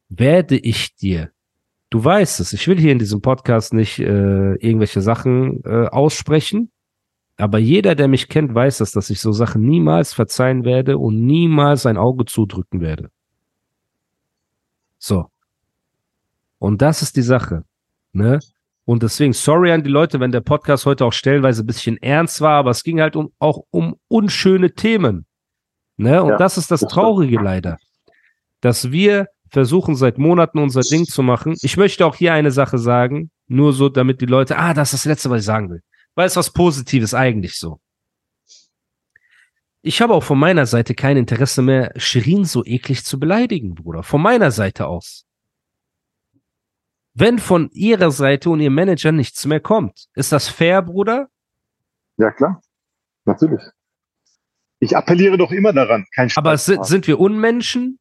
werde 0.09 0.57
ich 0.57 0.97
dir, 0.97 1.31
du 1.91 2.05
weißt 2.05 2.41
es, 2.41 2.53
ich 2.53 2.67
will 2.67 2.79
hier 2.79 2.93
in 2.93 2.99
diesem 2.99 3.21
Podcast 3.21 3.73
nicht 3.73 4.01
äh, 4.01 4.55
irgendwelche 4.55 5.01
Sachen 5.01 5.63
äh, 5.65 5.87
aussprechen, 5.87 6.73
aber 7.37 7.59
jeder, 7.59 7.95
der 7.95 8.09
mich 8.09 8.29
kennt, 8.29 8.53
weiß 8.53 8.81
es, 8.81 8.91
dass 8.91 9.11
ich 9.11 9.21
so 9.21 9.31
Sachen 9.31 9.63
niemals 9.63 10.13
verzeihen 10.13 10.65
werde 10.65 10.99
und 10.99 11.25
niemals 11.25 11.87
ein 11.87 11.97
Auge 11.97 12.25
zudrücken 12.25 12.81
werde. 12.81 13.11
So. 14.99 15.27
Und 16.59 16.83
das 16.83 17.03
ist 17.03 17.17
die 17.17 17.23
Sache. 17.23 17.65
Ne? 18.13 18.41
Und 18.89 19.03
deswegen, 19.03 19.35
sorry 19.35 19.71
an 19.71 19.83
die 19.83 19.91
Leute, 19.91 20.19
wenn 20.19 20.33
der 20.33 20.41
Podcast 20.41 20.87
heute 20.87 21.05
auch 21.05 21.13
stellenweise 21.13 21.63
ein 21.63 21.67
bisschen 21.67 21.99
ernst 21.99 22.41
war, 22.41 22.53
aber 22.53 22.71
es 22.71 22.83
ging 22.83 23.03
halt 23.03 23.17
um, 23.17 23.31
auch 23.39 23.65
um 23.69 23.97
unschöne 24.09 24.73
Themen. 24.73 25.27
Ne? 25.99 26.23
Und 26.23 26.31
ja, 26.31 26.37
das 26.39 26.57
ist 26.57 26.71
das 26.71 26.81
Traurige 26.81 27.37
leider. 27.37 27.77
Dass 28.63 28.91
wir 28.91 29.27
versuchen 29.51 29.95
seit 29.95 30.17
Monaten 30.17 30.59
unser 30.59 30.81
Ding 30.81 31.05
zu 31.05 31.23
machen. 31.23 31.55
Ich 31.61 31.77
möchte 31.77 32.07
auch 32.07 32.17
hier 32.17 32.33
eine 32.33 32.51
Sache 32.51 32.79
sagen, 32.79 33.31
nur 33.47 33.75
so, 33.75 33.91
damit 33.91 34.23
die 34.23 34.27
Leute, 34.27 34.57
ah, 34.57 34.73
das 34.73 34.95
ist 34.95 35.05
das 35.05 35.11
Letzte, 35.11 35.29
was 35.29 35.41
ich 35.41 35.47
sagen 35.47 35.69
will. 35.69 35.83
Weil 36.15 36.27
es 36.27 36.37
was 36.37 36.51
Positives 36.51 37.13
eigentlich 37.13 37.59
so. 37.59 37.81
Ich 39.83 40.01
habe 40.01 40.15
auch 40.15 40.23
von 40.23 40.39
meiner 40.39 40.65
Seite 40.65 40.95
kein 40.95 41.19
Interesse 41.19 41.61
mehr, 41.61 41.93
Shirin 41.97 42.47
so 42.47 42.65
eklig 42.65 43.05
zu 43.05 43.21
beleidigen, 43.21 43.75
Bruder. 43.75 44.03
Von 44.03 44.23
meiner 44.23 44.51
Seite 44.51 44.87
aus. 44.87 45.28
Wenn 47.21 47.41
von 47.41 47.69
ihrer 47.73 48.13
Seite 48.13 48.49
und 48.49 48.61
ihrem 48.61 48.75
Manager 48.75 49.11
nichts 49.11 49.45
mehr 49.45 49.59
kommt, 49.59 50.07
ist 50.15 50.31
das 50.31 50.49
fair, 50.49 50.83
Bruder? 50.83 51.29
Ja, 52.17 52.31
klar. 52.31 52.63
Natürlich. 53.25 53.63
Ich 54.79 54.97
appelliere 54.97 55.37
doch 55.37 55.51
immer 55.51 55.73
daran. 55.73 56.07
Kein 56.15 56.31
Aber 56.37 56.57
sind, 56.57 56.87
sind 56.87 57.09
wir 57.09 57.19
Unmenschen? 57.19 57.99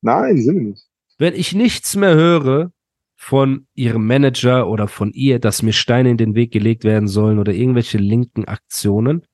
Nein, 0.00 0.36
sind 0.38 0.56
wir 0.56 0.62
nicht. 0.62 0.84
Wenn 1.16 1.34
ich 1.34 1.54
nichts 1.54 1.94
mehr 1.94 2.16
höre 2.16 2.72
von 3.14 3.68
ihrem 3.74 4.04
Manager 4.04 4.68
oder 4.68 4.88
von 4.88 5.12
ihr, 5.12 5.38
dass 5.38 5.62
mir 5.62 5.72
Steine 5.72 6.10
in 6.10 6.16
den 6.16 6.34
Weg 6.34 6.50
gelegt 6.50 6.82
werden 6.82 7.06
sollen 7.06 7.38
oder 7.38 7.52
irgendwelche 7.52 7.98
linken 7.98 8.46
Aktionen, 8.46 9.24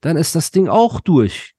dann 0.00 0.16
ist 0.16 0.34
das 0.34 0.50
Ding 0.50 0.68
auch 0.68 1.00
durch. 1.00 1.54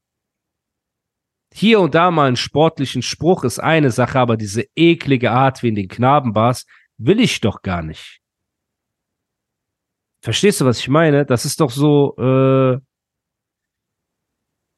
Hier 1.56 1.80
und 1.80 1.94
da 1.94 2.10
mal 2.10 2.28
einen 2.28 2.36
sportlichen 2.36 3.04
Spruch 3.04 3.44
ist 3.44 3.60
eine 3.60 3.92
Sache, 3.92 4.20
aber 4.20 4.38
diese 4.38 4.66
eklige 4.76 5.32
Art 5.32 5.62
wie 5.62 5.68
in 5.70 5.76
den 5.76 5.88
Knabenbars 5.88 6.66
will 6.98 7.20
ich 7.20 7.42
doch 7.42 7.62
gar 7.62 7.84
nicht. 7.84 8.22
Verstehst 10.24 10.62
du, 10.62 10.66
was 10.66 10.80
ich 10.80 10.90
meine? 10.90 11.26
Das 11.26 11.46
ist 11.46 11.60
doch 11.60 11.70
so, 11.70 12.16
äh, 12.18 12.80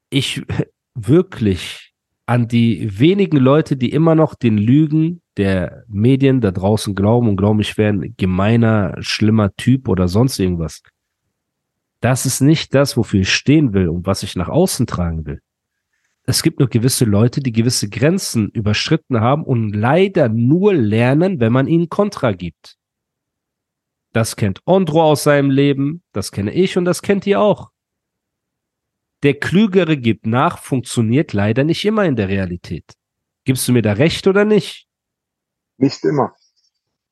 ich 0.09 0.43
wirklich 0.95 1.93
an 2.25 2.47
die 2.49 2.99
wenigen 2.99 3.37
Leute, 3.37 3.77
die 3.77 3.91
immer 3.91 4.15
noch 4.15 4.35
den 4.35 4.57
Lügen 4.57 5.21
der 5.37 5.85
Medien 5.87 6.41
da 6.41 6.51
draußen 6.51 6.93
glauben 6.93 7.29
und 7.29 7.37
glauben, 7.37 7.61
ich 7.61 7.77
wäre 7.77 7.93
ein 7.93 8.15
gemeiner, 8.17 8.95
schlimmer 8.99 9.55
Typ 9.55 9.87
oder 9.87 10.09
sonst 10.09 10.39
irgendwas. 10.39 10.81
Das 12.01 12.25
ist 12.25 12.41
nicht 12.41 12.75
das, 12.75 12.97
wofür 12.97 13.21
ich 13.21 13.33
stehen 13.33 13.73
will 13.73 13.87
und 13.87 14.05
was 14.05 14.23
ich 14.23 14.35
nach 14.35 14.49
außen 14.49 14.87
tragen 14.87 15.25
will. 15.25 15.41
Es 16.27 16.41
gibt 16.41 16.59
nur 16.59 16.69
gewisse 16.69 17.05
Leute, 17.05 17.39
die 17.41 17.51
gewisse 17.51 17.87
Grenzen 17.87 18.49
überschritten 18.49 19.19
haben 19.19 19.43
und 19.43 19.73
leider 19.73 20.27
nur 20.27 20.73
lernen, 20.73 21.39
wenn 21.39 21.53
man 21.53 21.67
ihnen 21.67 21.87
Kontra 21.89 22.31
gibt. 22.31 22.77
Das 24.11 24.35
kennt 24.35 24.61
Ondro 24.65 25.03
aus 25.03 25.23
seinem 25.23 25.51
Leben, 25.51 26.01
das 26.13 26.31
kenne 26.31 26.53
ich 26.53 26.77
und 26.77 26.85
das 26.85 27.01
kennt 27.01 27.27
ihr 27.27 27.39
auch. 27.41 27.69
Der 29.23 29.35
Klügere 29.35 29.97
gibt 29.97 30.25
nach, 30.25 30.59
funktioniert 30.59 31.33
leider 31.33 31.63
nicht 31.63 31.85
immer 31.85 32.05
in 32.05 32.15
der 32.15 32.29
Realität. 32.29 32.93
Gibst 33.43 33.67
du 33.67 33.73
mir 33.73 33.81
da 33.81 33.93
recht 33.93 34.25
oder 34.25 34.45
nicht? 34.45 34.87
Nicht 35.77 36.03
immer. 36.03 36.35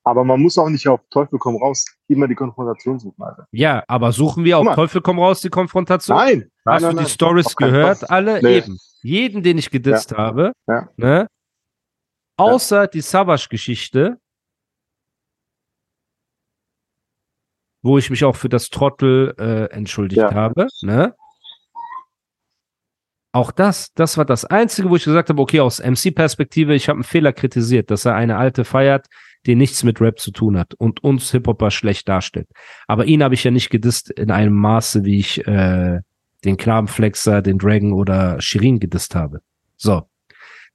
Aber 0.06 0.22
man 0.22 0.40
muss 0.40 0.58
auch 0.58 0.68
nicht 0.68 0.86
auf 0.86 1.00
Teufel 1.10 1.38
komm 1.38 1.56
raus 1.56 1.86
immer 2.08 2.28
die 2.28 2.34
Konfrontation 2.34 2.98
suchen, 2.98 3.22
Alter. 3.22 3.48
Ja, 3.52 3.82
aber 3.88 4.12
suchen 4.12 4.44
wir 4.44 4.58
auf 4.58 4.74
Teufel 4.74 5.00
komm 5.00 5.18
raus 5.18 5.40
die 5.40 5.48
Konfrontation? 5.48 6.16
Nein. 6.16 6.50
Hast 6.66 6.82
nein, 6.82 6.90
du 6.90 6.96
nein, 6.96 7.04
die 7.06 7.10
Stories 7.10 7.56
gehört? 7.56 7.98
Fall. 8.00 8.08
Alle 8.10 8.42
nee. 8.42 8.58
eben. 8.58 8.78
Jeden, 9.02 9.42
den 9.42 9.56
ich 9.56 9.70
gedisst 9.70 10.10
ja. 10.10 10.18
habe. 10.18 10.52
Ja. 10.66 10.88
Ne? 10.96 11.26
Außer 12.36 12.82
ja. 12.82 12.86
die 12.86 13.00
Savage-Geschichte, 13.00 14.18
wo 17.82 17.96
ich 17.96 18.10
mich 18.10 18.24
auch 18.24 18.36
für 18.36 18.50
das 18.50 18.68
Trottel 18.68 19.34
äh, 19.38 19.70
entschuldigt 19.72 20.22
habe. 20.22 20.68
Ne? 20.82 21.14
Auch 23.32 23.50
das, 23.50 23.92
das 23.94 24.16
war 24.16 24.24
das 24.24 24.44
Einzige, 24.44 24.90
wo 24.90 24.96
ich 24.96 25.04
gesagt 25.04 25.28
habe, 25.28 25.40
okay, 25.40 25.60
aus 25.60 25.80
MC-Perspektive, 25.80 26.74
ich 26.74 26.88
habe 26.88 26.98
einen 26.98 27.04
Fehler 27.04 27.32
kritisiert, 27.32 27.90
dass 27.90 28.04
er 28.04 28.14
eine 28.14 28.36
alte 28.36 28.64
feiert, 28.64 29.06
die 29.46 29.54
nichts 29.54 29.82
mit 29.82 30.00
Rap 30.00 30.18
zu 30.18 30.30
tun 30.30 30.58
hat 30.58 30.74
und 30.74 31.02
uns 31.02 31.30
Hip-Hopper 31.30 31.70
schlecht 31.70 32.08
darstellt. 32.08 32.48
Aber 32.86 33.04
ihn 33.04 33.22
habe 33.22 33.34
ich 33.34 33.44
ja 33.44 33.50
nicht 33.50 33.70
gedisst 33.70 34.10
in 34.10 34.30
einem 34.30 34.54
Maße, 34.54 35.04
wie 35.04 35.18
ich 35.18 35.46
äh, 35.46 36.00
den 36.44 36.56
Knabenflexer, 36.56 37.42
den 37.42 37.58
Dragon 37.58 37.92
oder 37.92 38.40
Shirin 38.40 38.80
gedisst 38.80 39.14
habe. 39.14 39.40
So. 39.76 40.02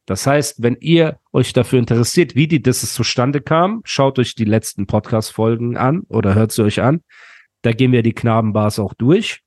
Das 0.06 0.26
heißt, 0.26 0.64
wenn 0.64 0.76
ihr 0.80 1.20
euch 1.34 1.54
dafür 1.54 1.78
interessiert, 1.78 2.34
wie 2.34 2.48
die 2.48 2.64
Disses 2.64 2.96
zustande 2.96 3.42
kamen, 3.42 3.82
schaut 3.84 4.18
euch 4.18 4.34
die 4.34 4.46
letzten 4.46 4.88
Podcast-Folgen 4.88 5.78
an 5.78 6.02
oder 6.10 6.34
hört 6.34 6.52
sie 6.52 6.64
euch 6.64 6.82
an. 6.82 7.02
Da 7.62 7.74
gehen 7.74 7.92
wir 7.92 8.02
die 8.02 8.14
Knabenbars 8.14 8.80
auch 8.80 8.96
durch. 8.96 9.44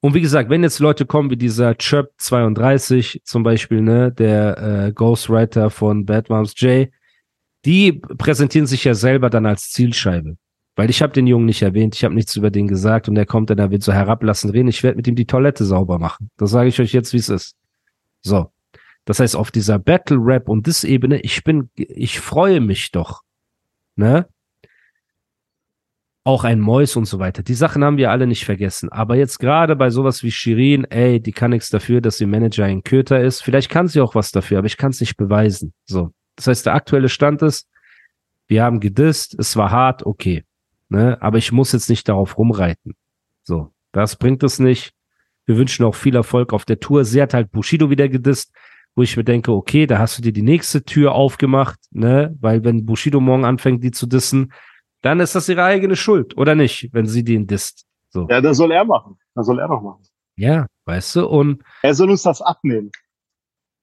Und 0.00 0.14
wie 0.14 0.20
gesagt, 0.20 0.48
wenn 0.48 0.62
jetzt 0.62 0.78
Leute 0.78 1.06
kommen 1.06 1.28
wie 1.30 1.36
dieser 1.36 1.74
Chirp 1.74 2.12
32 2.18 3.20
zum 3.24 3.42
Beispiel, 3.42 3.82
ne, 3.82 4.12
der 4.12 4.86
äh, 4.86 4.92
Ghostwriter 4.92 5.70
von 5.70 6.06
Bad 6.06 6.30
Moms 6.30 6.54
J, 6.56 6.88
die 7.64 7.92
präsentieren 7.92 8.66
sich 8.66 8.84
ja 8.84 8.94
selber 8.94 9.30
dann 9.30 9.46
als 9.46 9.70
Zielscheibe. 9.70 10.36
Weil 10.76 10.90
ich 10.90 11.02
habe 11.02 11.12
den 11.12 11.26
Jungen 11.26 11.46
nicht 11.46 11.62
erwähnt, 11.62 11.96
ich 11.96 12.04
habe 12.04 12.14
nichts 12.14 12.36
über 12.36 12.50
den 12.50 12.68
gesagt 12.68 13.08
und 13.08 13.16
er 13.16 13.26
kommt 13.26 13.50
dann, 13.50 13.58
er 13.58 13.72
wird 13.72 13.82
so 13.82 13.92
herablassend 13.92 14.54
reden, 14.54 14.68
ich 14.68 14.84
werde 14.84 14.96
mit 14.96 15.08
ihm 15.08 15.16
die 15.16 15.26
Toilette 15.26 15.64
sauber 15.64 15.98
machen. 15.98 16.30
Das 16.36 16.50
sage 16.50 16.68
ich 16.68 16.80
euch 16.80 16.92
jetzt, 16.92 17.12
wie 17.12 17.18
es 17.18 17.28
ist. 17.28 17.56
So. 18.22 18.52
Das 19.04 19.18
heißt, 19.18 19.34
auf 19.34 19.50
dieser 19.50 19.78
Battle 19.78 20.18
Rap 20.20 20.48
und 20.48 20.68
das 20.68 20.84
Ebene, 20.84 21.18
ich 21.22 21.42
bin, 21.42 21.70
ich 21.74 22.20
freue 22.20 22.60
mich 22.60 22.92
doch. 22.92 23.22
Ne? 23.96 24.28
Auch 26.22 26.44
ein 26.44 26.60
Mäus 26.60 26.94
und 26.94 27.06
so 27.06 27.18
weiter. 27.18 27.42
Die 27.42 27.54
Sachen 27.54 27.82
haben 27.82 27.96
wir 27.96 28.12
alle 28.12 28.28
nicht 28.28 28.44
vergessen. 28.44 28.92
Aber 28.92 29.16
jetzt 29.16 29.38
gerade 29.38 29.74
bei 29.74 29.90
sowas 29.90 30.22
wie 30.22 30.30
Shirin, 30.30 30.84
ey, 30.84 31.20
die 31.20 31.32
kann 31.32 31.50
nichts 31.50 31.70
dafür, 31.70 32.00
dass 32.00 32.18
sie 32.18 32.26
Manager 32.26 32.66
ein 32.66 32.84
Köter 32.84 33.20
ist. 33.20 33.42
Vielleicht 33.42 33.70
kann 33.70 33.88
sie 33.88 34.00
auch 34.00 34.14
was 34.14 34.30
dafür, 34.30 34.58
aber 34.58 34.66
ich 34.66 34.76
kann 34.76 34.90
es 34.90 35.00
nicht 35.00 35.16
beweisen. 35.16 35.72
So. 35.86 36.12
Das 36.38 36.46
heißt, 36.46 36.66
der 36.66 36.74
aktuelle 36.74 37.08
Stand 37.08 37.42
ist, 37.42 37.68
wir 38.46 38.62
haben 38.62 38.78
gedisst, 38.78 39.36
es 39.38 39.56
war 39.56 39.72
hart, 39.72 40.06
okay. 40.06 40.44
Ne? 40.88 41.18
Aber 41.20 41.36
ich 41.36 41.50
muss 41.50 41.72
jetzt 41.72 41.90
nicht 41.90 42.08
darauf 42.08 42.38
rumreiten. 42.38 42.94
So. 43.42 43.72
Das 43.92 44.16
bringt 44.16 44.42
es 44.44 44.58
nicht. 44.58 44.92
Wir 45.44 45.56
wünschen 45.56 45.84
auch 45.84 45.94
viel 45.94 46.14
Erfolg 46.14 46.52
auf 46.52 46.64
der 46.64 46.78
Tour. 46.78 47.04
Sie 47.04 47.20
hat 47.20 47.34
halt 47.34 47.50
Bushido 47.50 47.90
wieder 47.90 48.08
gedisst, 48.08 48.52
wo 48.94 49.02
ich 49.02 49.16
mir 49.16 49.24
denke, 49.24 49.50
okay, 49.50 49.86
da 49.86 49.98
hast 49.98 50.16
du 50.16 50.22
dir 50.22 50.32
die 50.32 50.42
nächste 50.42 50.84
Tür 50.84 51.12
aufgemacht, 51.12 51.78
ne? 51.90 52.36
Weil 52.40 52.64
wenn 52.64 52.86
Bushido 52.86 53.18
morgen 53.20 53.44
anfängt, 53.44 53.82
die 53.82 53.90
zu 53.90 54.06
dissen, 54.06 54.52
dann 55.02 55.20
ist 55.20 55.34
das 55.34 55.48
ihre 55.48 55.64
eigene 55.64 55.96
Schuld, 55.96 56.36
oder 56.36 56.54
nicht, 56.54 56.90
wenn 56.92 57.06
sie 57.06 57.24
den 57.24 57.46
disst. 57.46 57.86
So. 58.10 58.28
Ja, 58.28 58.40
das 58.40 58.56
soll 58.56 58.72
er 58.72 58.84
machen. 58.84 59.18
Das 59.34 59.46
soll 59.46 59.58
er 59.58 59.68
doch 59.68 59.82
machen. 59.82 60.04
Ja, 60.36 60.66
weißt 60.84 61.16
du, 61.16 61.26
und 61.26 61.62
Er 61.82 61.94
soll 61.94 62.10
uns 62.10 62.22
das 62.22 62.42
abnehmen. 62.42 62.90